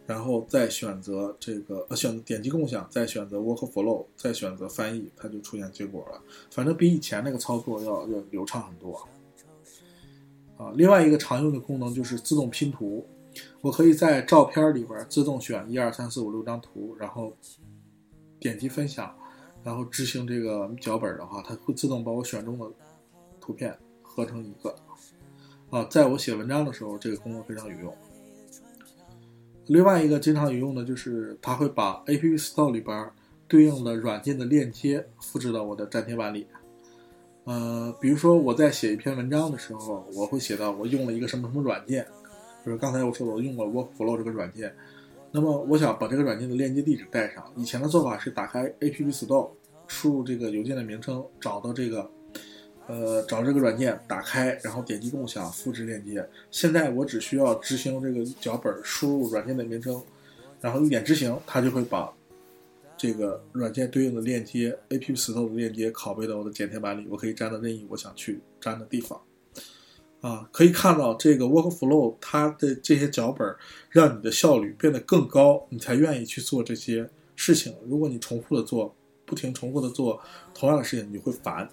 [0.07, 6.19] 然后再选择这个，呃，选点击共享，再选择 Workflow，再选择翻译，它就出现结果了。
[6.49, 9.07] 反正比以前那个操作要要流畅很多。
[10.59, 13.07] 啊，另外一个常用的功能就是自动拼图。
[13.61, 17.31] 我可以在照片里边自动选一二三四五六张图，然后
[18.39, 19.15] 点击分享，
[19.63, 22.65] 然后执行这个脚本的话，它会自动把我选中的
[23.39, 24.75] 图片合成一个。
[25.69, 27.95] 啊，在我写文章的时候，这个功能非常有用。
[29.67, 33.09] 另外一个经常有用的就是，它会把 App Store 里边
[33.47, 36.47] 对应的软件的链接复制到我的粘贴板里。
[37.49, 42.05] 呃，比如说我在写一篇文章的时候，我会写到我用了一个什么什么软件，
[42.63, 44.71] 就是刚才我说的我用了 Workflow 这个软件。
[45.31, 47.43] 那么我想把这个软件的链接地址带上。
[47.55, 49.49] 以前的做法是打开 App Store，
[49.87, 52.07] 输入这个邮件的名称，找到这个。
[52.85, 56.27] 呃，找这个软件，打开，然后点击共享，复制链接。
[56.51, 59.99] 现在我只需要执行这个脚本，输入软件的名称，
[60.61, 62.11] 然后一点执行，它就会把
[62.99, 69.19] 这个软件对应的链接，App Store 的链接拷贝到我的剪贴板里，我可以粘到任意我想去粘的地方。
[70.19, 73.55] 啊，可以看到这个 Workflow 它的这些脚本，
[73.89, 77.73] 让你的效率变得更高，你才愿意去做这些事情。
[77.87, 78.93] 如果你重复的做，
[79.25, 80.19] 不停重复的做
[80.53, 81.69] 同样的事情，你会烦。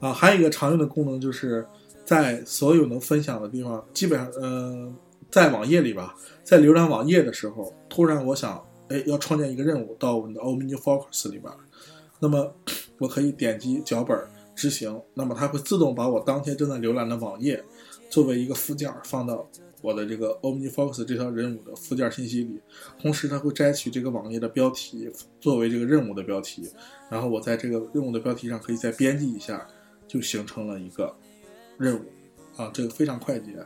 [0.00, 1.64] 啊，还有一个常用的功能，就是
[2.04, 4.92] 在所有能分享的地方，基本上，嗯，
[5.30, 11.50] 在网页里吧，在浏览网页的时候，突然我想，哎，要创建一个任务到我们的 OmniFocus 里边，
[12.18, 12.54] 那么
[12.98, 14.18] 我可以点击脚本
[14.54, 17.64] 执行，那么它会自动把我当天正在浏览的网页
[18.10, 19.48] 作为一个附件放到
[19.80, 22.60] 我的这个 OmniFocus 这条任务的附件信息里，
[23.00, 25.10] 同时它会摘取这个网页的标题
[25.40, 26.68] 作为这个任务的标题，
[27.08, 29.66] 然后我在这个任务的标题上可以再编辑一下，
[30.06, 31.16] 就形成了一个
[31.78, 32.04] 任务。
[32.56, 33.64] 啊，这个非常快捷。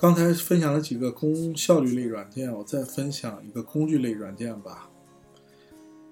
[0.00, 4.88] 刚才分享了几个工效率类软件，我再分享一个工具类软件吧。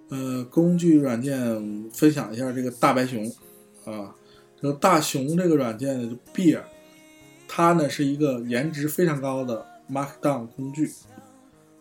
[0.08, 3.24] 呃，工具软件分享一下这个大白熊
[3.84, 4.12] 啊，
[4.60, 6.62] 这个大熊这个软件呢，就 Bear，
[7.46, 10.92] 它呢是一个颜值非常高的 Markdown 工具，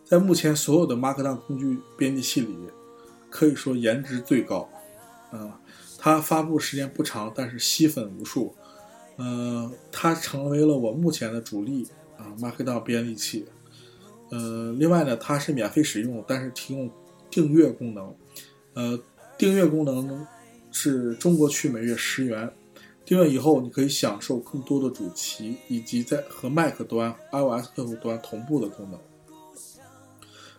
[0.03, 2.55] 在目前所有的 Markdown 工具编辑器里，
[3.31, 4.69] 可以说颜值最高。
[5.31, 5.59] 啊，
[5.97, 8.53] 它发布时间不长，但是吸粉无数。
[9.17, 11.87] 呃，它成为了我目前的主力
[12.17, 13.45] 啊，Markdown 编辑器。
[14.31, 16.89] 呃，另外呢，它是免费使用，但是提供
[17.29, 18.13] 订阅功能。
[18.73, 18.99] 呃，
[19.37, 20.25] 订阅功能
[20.71, 22.51] 是中国区每月十元，
[23.05, 28.99] 订阅以后你可以享受更多的主题，以及在和 Mac 端、iOS 客户端同步的功能。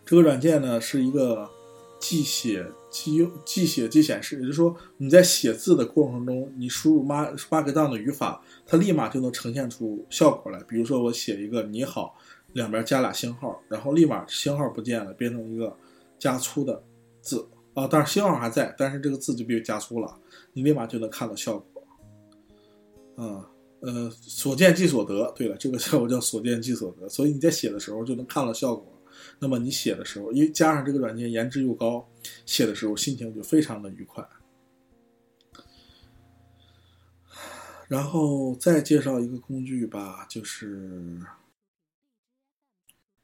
[0.05, 1.51] 这个软件呢是一个
[1.99, 2.67] 即写。
[2.89, 10.59] 即用，即写即显示，也就是说你在写字的过程中，你输入 mark markdown 的语法，它立马就能呈现出效果来。
[10.63, 12.17] 比如说我写一个你好，
[12.55, 15.77] 两边加俩星号，然后立马星号不见了，变成一个
[16.19, 16.83] 加粗的
[17.21, 20.19] 字啊，但是星号还在，但是这个字就被加粗了，
[20.55, 21.83] 你立马就能看到效果。
[23.19, 23.45] 嗯，
[23.81, 25.31] 呃，所见即所得。
[25.37, 28.91] 对了，这个效果叫所见即所得，所以你在写的时候就能看到效果。
[29.39, 32.09] 那么你写的时候，因为加上这个软件颜值又高，
[32.45, 34.27] 写的时候心情就非常的愉快。
[37.89, 41.21] 然后再介绍一个工具吧，就是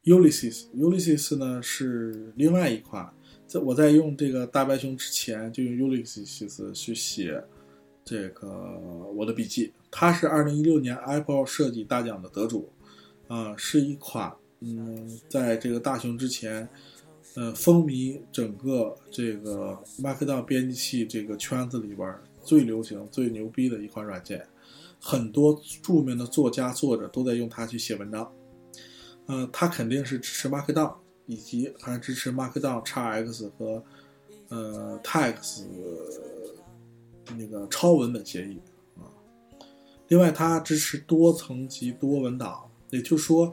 [0.05, 0.69] Ulysses。
[0.71, 3.13] Ulysses 呢是另外一款，
[3.49, 7.43] 在我在用这个大白熊之前，就用 Ulysses 去写
[8.05, 8.49] 这个
[9.17, 9.73] 我的笔记。
[9.91, 12.73] 它是二零一六年 Apple 设计大奖的得主，
[13.27, 14.33] 啊，是一款。
[14.65, 16.69] 嗯，在这个大熊之前，
[17.35, 24.47] 呃，风靡整个这个 Markdown 编辑器这个圈子里边最流行、最牛逼的一款软件，
[25.01, 28.33] 很多著名的作家、作者都在用它去写文章。
[29.27, 30.95] 呃，它肯定是支持 Markdown，
[31.27, 33.83] 以及还支持 Markdown、XX 和
[34.49, 35.65] 呃 TeX
[37.37, 38.61] 那个超文本协议
[38.97, 39.11] 啊。
[40.07, 43.53] 另外，它支持多层级多文档，也就是说。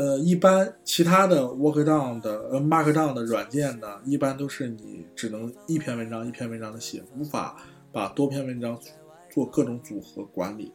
[0.00, 7.54] 呃，一般其他的 Workdown 的呃 Markdown 的软件呢，一般都是你只能一篇文章一篇文章的写，无法
[7.92, 8.80] 把多篇文章
[9.28, 10.72] 做各种组合管理。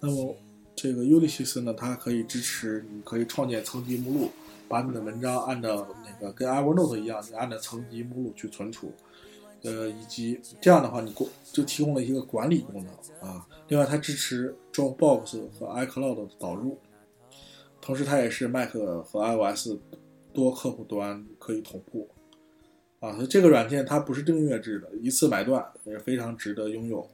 [0.00, 0.34] 那么
[0.74, 4.30] 这个 Ulysses 呢，它可以支持，你可以创建层级目录，
[4.68, 8.90] 把你的文章按照那个跟 Evernote 一样，你按照层级目录去存储。
[9.64, 13.46] 呃，以及这样的话，你过就提供了一个管理功能啊。
[13.68, 16.78] 另外，它支持 Dropbox 和 iCloud 的导入。
[17.82, 19.70] 同时，它也是 Mac 和 iOS
[20.32, 22.08] 多客户端可以同步
[23.00, 23.12] 啊。
[23.14, 27.06] 所以这个软件它不是订阅制的，一次买断也是非常值得拥有。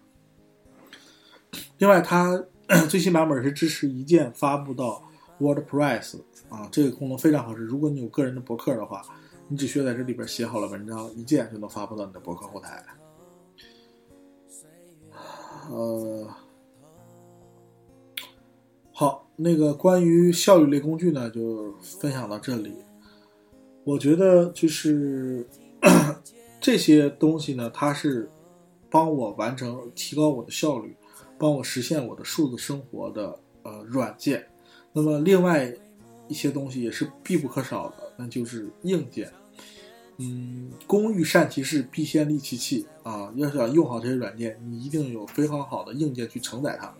[1.78, 2.44] 另外，它
[2.86, 5.02] 最新版本是支持一键发布到
[5.40, 7.62] WordPress 啊，这个功能非常合适。
[7.62, 9.02] 如果你有个人的博客的话，
[9.48, 12.84] 你只需要在这里边写好了文章，一键就能发布到你的博客后台。
[15.70, 16.30] 呃。
[19.00, 22.74] 好，那个关于效率类工具呢，就分享到这里。
[23.84, 25.46] 我觉得就是
[26.60, 28.28] 这些东西呢，它是
[28.90, 30.96] 帮我完成、提高我的效率，
[31.38, 34.44] 帮我实现我的数字生活的呃软件。
[34.92, 35.72] 那么另外
[36.26, 39.32] 一些东西也是必不可少的，那就是硬件。
[40.16, 43.32] 嗯，工欲善其事，必先利其器啊。
[43.36, 46.92] 要想用好这些软件，你一定有非常好的硬件去承载它。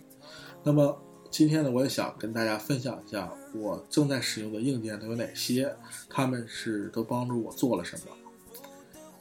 [0.63, 0.97] 那么。
[1.31, 5.73] 今天呢，我也想跟大家分享一下我正在使用的硬件都有哪些，
[6.09, 8.03] 他们是都帮助我做了什么。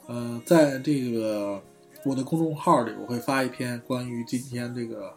[0.06, 1.62] 呃，在这个
[2.04, 5.14] 我的公众号里，我会发一篇关于今天这个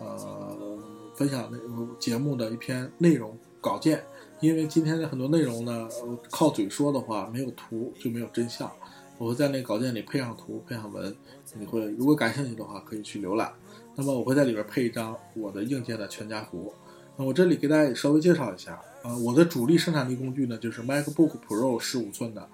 [0.00, 0.78] 呃
[1.14, 1.58] 分享的
[1.98, 4.02] 节目的一篇内容稿件，
[4.40, 5.88] 因为今天的很多内容呢，
[6.28, 8.70] 靠嘴说的话没有图就没有真相，
[9.16, 11.14] 我会在那稿件里配上图配上文，
[11.54, 13.50] 你会如果感兴趣的话可以去浏览。
[13.94, 16.72] 那么我会在里边配一张我的硬件的全家福。
[17.16, 22.48] 那我这里给大家稍微介绍一下啊，我的主力生产力工具呢就是 MacBook Pro 十五寸的，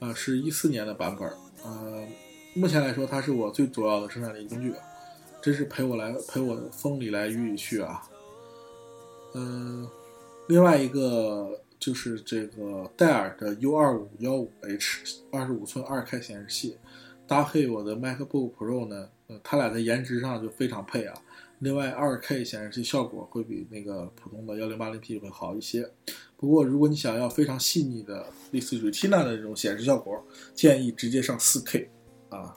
[0.00, 1.30] 呃，是一四年的版本。
[1.64, 2.06] 呃，
[2.54, 4.74] 目前来说它是我最主要的生产力工具，
[5.40, 8.02] 真是陪我来陪我风里来雨里去啊。
[9.34, 9.88] 嗯，
[10.48, 16.76] 另外一个就是这个戴尔的 U 二五幺五 H 二十五寸二 K 显示器，
[17.32, 19.08] 搭配我的 MacBook Pro 呢。
[19.42, 21.18] 它俩在颜值上就非常配啊！
[21.60, 25.90] 另外二 K 显示器效果会比那个普通的幺零八零 P 会好一些。
[26.36, 30.22] 不过如果你想要非常细腻的类似 Retina 的这种显示效果，
[30.54, 31.90] 建议直接上四 K
[32.28, 32.54] 啊。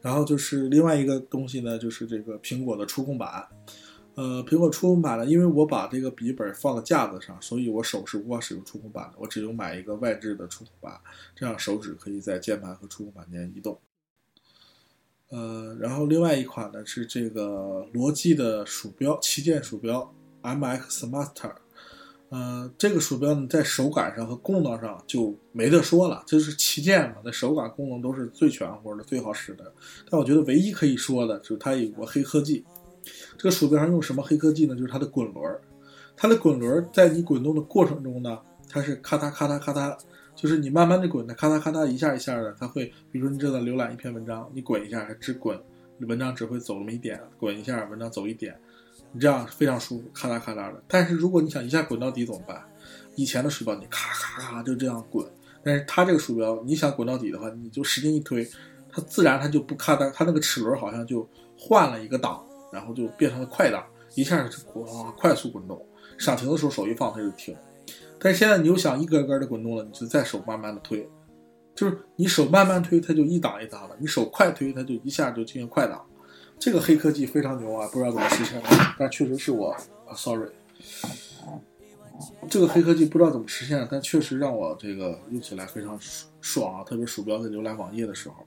[0.00, 3.46] 然后就是另外一个东西呢，就是这个苹果的触控板。
[4.14, 9.18] 呃，苹果触控板呢，因为我把这个笔记本放在架子上，所以我手是无法使用触控板的。
[9.18, 10.98] 我只有买一个外置的触控板，
[11.34, 13.78] 这样手指可以在键盘和触控板间移动。
[15.30, 20.12] 呃，然后另外一款呢是这个罗技的鼠标旗舰鼠标
[20.42, 21.52] MX Master。
[22.30, 29.72] 呃，这个鼠标呢在手感上和功能上就没得说了，这是旗舰嘛，那手感功能都是最全乎的、最好使的。
[30.08, 32.64] 但我觉得唯一可以说的就是它有个黑科技。
[33.36, 34.76] 这个鼠标上用什么黑科技呢？
[34.76, 35.58] 就是它的滚轮，
[36.16, 39.96] 它的滚轮在你滚动的过程中呢，它是咔嗒咔嗒咔嗒，
[40.34, 45.58] 就是你慢慢的滚，它咔嗒咔嗒一下一下的，它会，比如说你正在浏览一篇文章，你滚一下，它只滚，
[46.00, 48.58] 文章只会走那么一点，滚一下，文章走一点，
[49.12, 50.82] 你这样非常舒服，咔嗒咔嗒的。
[50.88, 52.62] 但是如果你想一下滚到底怎么办？
[53.16, 55.26] 以前的鼠标你咔咔咔就这样滚，
[55.62, 58.48] 但是它这个鼠标你想滚到底的话，你就使劲一推，
[58.90, 61.28] 它自然它就不咔嗒，它那个齿轮好像就
[61.58, 62.44] 换了一个档。
[62.72, 65.84] 然后就变成了快档，一下就哇快速滚动，
[66.20, 67.52] 想停的时候手一放它就停。
[68.20, 71.08] 但现在你又想一根根的滚动了，你就再手慢慢的推，
[71.74, 76.04] 就是你手慢慢推它就一档一档的，你手快推它就一下就进行快档。
[76.58, 78.68] 这个黑科技非常牛啊，不知道怎么实现的，
[78.98, 79.70] 但确实是我
[80.06, 80.50] 啊，sorry，
[82.50, 85.98] 这个黑科技不知道怎么实现，但确实让我这个用起来非常
[86.42, 88.46] 爽啊，特别鼠标在浏览网页的时候。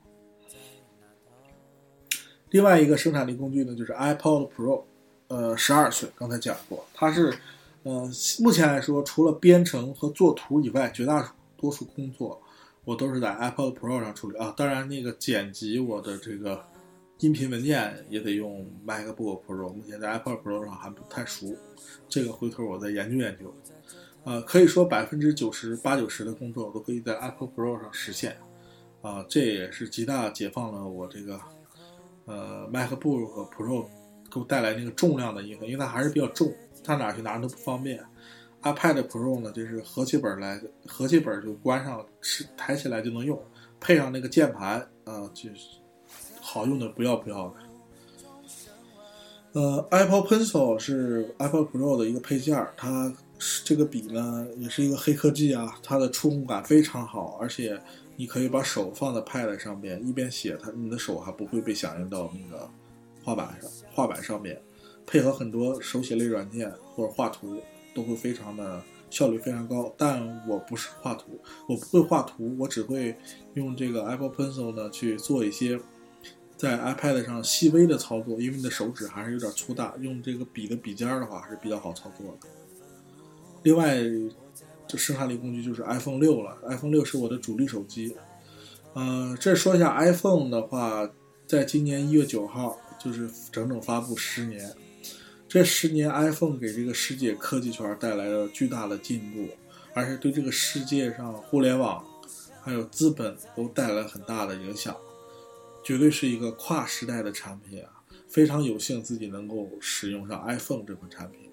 [2.52, 4.84] 另外一个生产力工具呢，就是 iPod Pro，
[5.30, 7.34] 呃，十二寸，刚才讲过，它是，
[7.84, 8.10] 呃，
[8.40, 12.42] 目前来说，除了编程和作图以外，绝大多数工作
[12.86, 14.54] 我都是在 iPod Pro 上处理啊。
[14.56, 16.66] 当然，那个剪辑我的这个
[17.20, 21.56] 音频文件也得用 MacBook Pro，目前在 iPod Pro 上还不太熟，
[22.08, 23.54] 这个回头我再研究研究。
[24.24, 28.38] 呃，可以说百分之九十八九十的工作我都可以在 iPod Pro 上实现，
[29.02, 31.40] 啊，这也是极大解放了我这个。
[32.26, 33.86] 呃，MacBook Pro
[34.34, 36.52] 给我带来那个重量的影响，因为它还是比较重，
[36.84, 38.04] 它哪去拿都不方便。
[38.64, 43.40] iPad Pro 呢，就是合起本来，合起本就关上，是抬起来就能用，
[43.80, 45.78] 配上那个键盘，啊，就是
[46.42, 47.56] 好用的不要不要的。
[49.54, 53.14] 呃，Apple Pencil 是 Apple Pro 的一个配件，它
[53.64, 57.80] 这个笔呢也是一个黑科技啊，它的触控感非常好，而且。
[58.16, 62.70] 你可以把手放在 Pad 上面，一边写，它你的手还不会被响应到那个
[63.24, 63.70] 画板上。
[63.94, 64.62] 画板上面
[65.06, 67.62] 配合很多手写类软件或者画图，
[67.96, 69.94] 都会非常的效率非常高。
[69.98, 73.16] 但我不是画图，我不会画图，我只会
[73.54, 75.80] 用这个 Apple Pencil 呢去做一些
[76.58, 82.48] 在 iPad 上细微的操作，因为你的手指还是有点粗大，用这个笔的笔尖的话还是比较好操作的。
[83.64, 83.98] 另外。
[84.86, 88.16] 这生产力工具就是 iPhone 六了，iPhone 六是我的主力手机。
[88.94, 91.10] 呃，这说一下 iPhone 的话，
[91.48, 94.72] 在今年一月九号，就是整整发布十年。
[95.48, 99.48] 这十年，iPhone 给这个世界科技圈带来了巨大的进步，
[99.94, 102.04] 而且对这个世界上互联网
[102.62, 104.96] 还有资本都带来很大的影响，
[105.84, 108.02] 绝对是一个跨时代的产品啊！
[108.28, 111.52] 非常有幸自己能够使用上 iPhone 这款产品。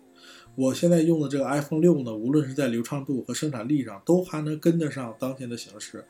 [0.56, 6.04] 我现在用的这个 iPhone 六呢，无论是在流畅度和生产力上，都还能跟得上当前的形势，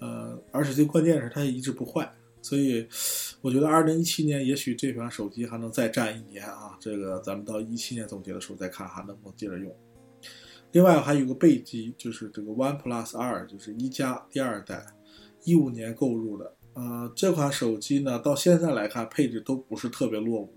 [0.00, 2.12] 呃，而且最关键是它也一直不坏，
[2.42, 2.86] 所以
[3.40, 6.76] 我觉得二零一七年也许这款手机还能再战一年啊。
[6.80, 9.74] 这个咱们到一七年总结的时候再看还能不能接着用。
[10.72, 14.84] 另外还有个备机，就是这个 OnePlus 二，就是一加第二代，
[15.44, 20.52] 一五年购入的，呃，这款手机呢到现在来看配置都不是特别落伍，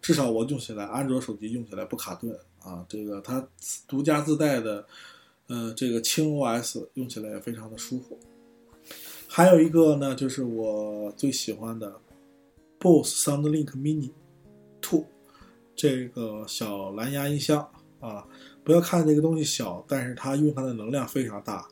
[0.00, 2.36] 至少我用起来，安卓手机用起来不卡顿。
[2.60, 3.48] 啊，这个它
[3.86, 4.84] 独家自带的，
[5.46, 8.18] 呃，这个轻 OS 用起来也非常的舒服。
[9.36, 11.94] 还有一个呢，就是我最喜欢的
[12.80, 14.10] BOSS SoundLink Mini
[14.80, 15.04] Two
[15.74, 17.60] 这个小蓝牙音箱
[18.00, 18.26] 啊。
[18.64, 21.68] 不要看这个东西小，但是它用它的能量非常大，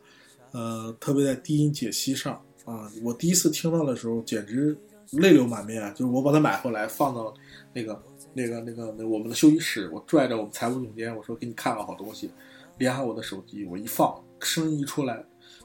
[0.53, 2.35] 呃，特别在低音解析上
[2.67, 2.87] 啊。
[3.03, 4.77] 我第一次听到的时候，简直
[5.13, 5.91] 泪流满面。
[5.95, 7.33] 就是我把它买回来放到
[7.73, 7.99] 那个。
[8.37, 12.31] 那个、那个、那我们的休息室，我拽着我们财务总监，我说给你看个好东西，
[12.79, 15.25] 连上我的手机，我一放，声音一出来，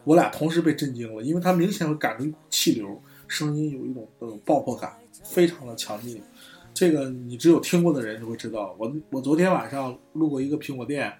[0.09, 6.19] 我俩同时被震惊了，因为它明显会感觉气流，声音有一种呃爆破感，非常的强劲。
[6.73, 8.75] 这个你只有听过的人就会知道。
[8.79, 11.15] 我我昨天晚上路过一个苹果店，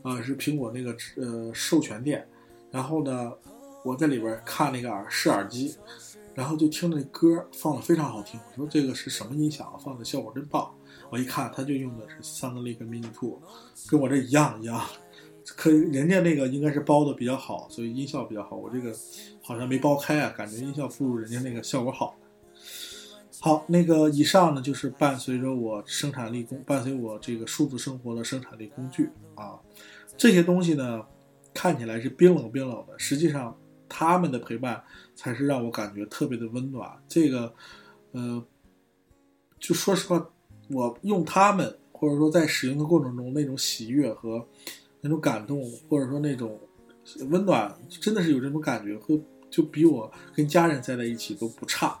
[0.00, 2.26] 啊，是苹果那个呃授权店，
[2.70, 3.30] 然后呢，
[3.84, 5.76] 我在里边看那个耳试耳机，
[6.34, 10.74] 然后就听那歌放的非常好听，我说这个是什么音响，放的效果真棒。
[11.10, 13.38] 我一看他就用的是 SoundLink Mini Two，
[13.90, 14.82] 跟我这一样一样。
[15.56, 18.56] 可人家那个应该是包的比较好，所以音效比较好。
[18.56, 18.94] 我这个
[19.42, 22.16] 好像没包开啊，感觉音效不如人家那个效果好。
[23.40, 29.58] 好，那个以上呢就是伴随着我生产力工，伴随我这个数字生活的生产力工具啊。
[30.16, 31.02] 这些东西呢，
[31.54, 34.82] 看起来是冰冷冰冷的，实际上他们的陪伴
[35.14, 36.90] 才是让我感觉特别的温暖。
[37.08, 37.54] 这个，
[38.12, 38.44] 呃，
[39.58, 40.30] 就说实话，
[40.68, 44.46] 我用它们，或者说在使用的过程中那种喜悦和
[45.00, 46.58] 那种感动，或者说那种
[47.28, 49.20] 温暖，真的是有这种感觉，会
[49.50, 51.98] 就比我跟家人在在一起都不差。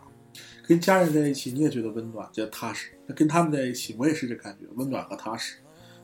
[0.66, 2.92] 跟家人在一起，你也觉得温暖，觉得踏实。
[3.06, 5.56] 那跟他们在一起，我也是这感觉，温暖和踏实。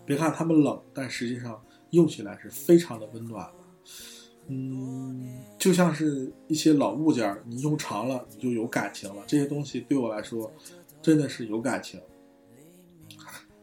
[0.04, 3.52] 别看他们冷，但实际上用起来是非常的温暖的。
[4.48, 9.22] 嗯，就像是一些老物件，你用长了，你就有感情了。
[9.26, 10.52] 这些东西对我来说，
[11.00, 12.00] 真的是有感情。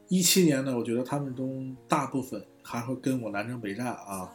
[0.08, 4.32] 一七年呢，我觉得他们中大部分还会跟我南征北战啊，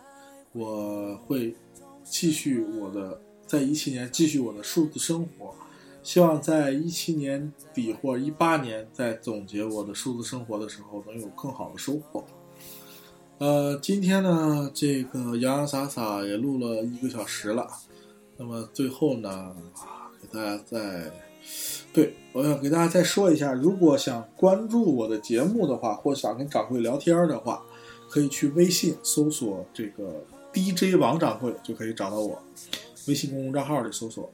[0.52, 1.56] 我会
[2.04, 5.54] 继续我的，在一七年继续我的数字生活。
[6.00, 12.24] 希望在一七年底或一八年，在总结我的数字生活的时候，能有更好的收获。
[13.38, 17.68] 呃，今天呢，这个洋洋洒洒也录了一个小时了。
[18.36, 19.54] 那么最后呢，
[20.22, 21.10] 给大家再，
[21.92, 27.62] 对我想给大家再说一下，如果想关注我的节目的话，或想跟掌柜聊天的话，
[28.08, 32.42] 可以去微信搜索这个 DJ 王掌柜，就可以找到我。
[33.06, 34.32] 微信公众账号里搜索。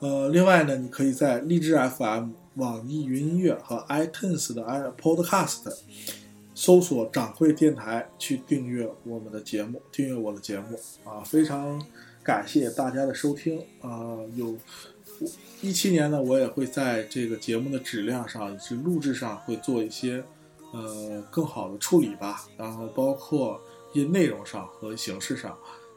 [0.00, 5.70] 呃，另外呢，你可以在荔枝 FM、网易云音乐和 iTunes 的 i Podcast
[6.54, 11.20] 搜索“掌柜电台”去订阅我们的节目，订阅我的节目啊！
[11.22, 11.84] 非常
[12.22, 14.16] 感谢大家的收听啊！
[14.34, 14.56] 有
[15.60, 20.24] 一七年呢，我也会在这个节目的质量上以及录制上会做一些
[20.72, 23.60] 呃更好的处理吧，然后包括
[23.92, 25.56] 一些内容上和形式上。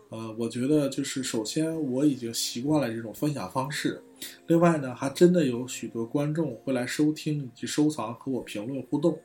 [0.10, 4.00] 呃，我觉得就是首先我已经习惯了这种分享方式，
[4.46, 9.18] 另外呢，还真的有许多观众会来收听以及收藏和我评论互动，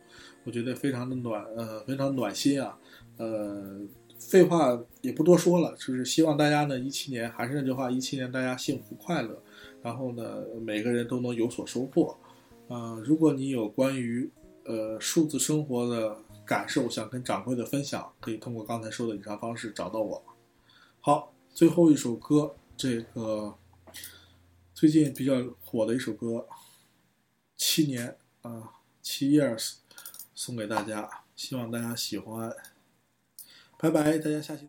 [0.45, 2.79] 我觉得非常的暖，呃，非常暖心啊。
[3.19, 3.81] 呃，
[4.19, 9.43] 废话也不多说了，就是希望大家呢，一七年还是那句话，一七年大家幸福快乐，
[9.83, 12.17] 然后呢，每个人都能有所收获。
[12.69, 14.31] 呃，如果你有关于
[14.69, 20.23] 呃数字生活的感受，想跟掌柜的分享，可以通过刚才说的以上方式找到我。
[21.01, 23.57] 好，最后一首歌，这个
[24.75, 25.33] 最近比较
[25.65, 26.27] 火的一首歌，
[27.57, 28.17] 《七年》
[28.49, 29.77] 啊，七 years，
[30.35, 32.55] 送给大家，希望大家喜欢。
[33.79, 34.69] 拜拜，大家下期。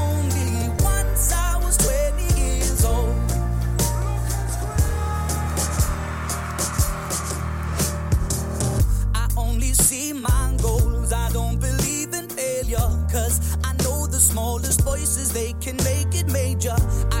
[14.91, 16.75] Voices, they can make it major.
[17.11, 17.20] I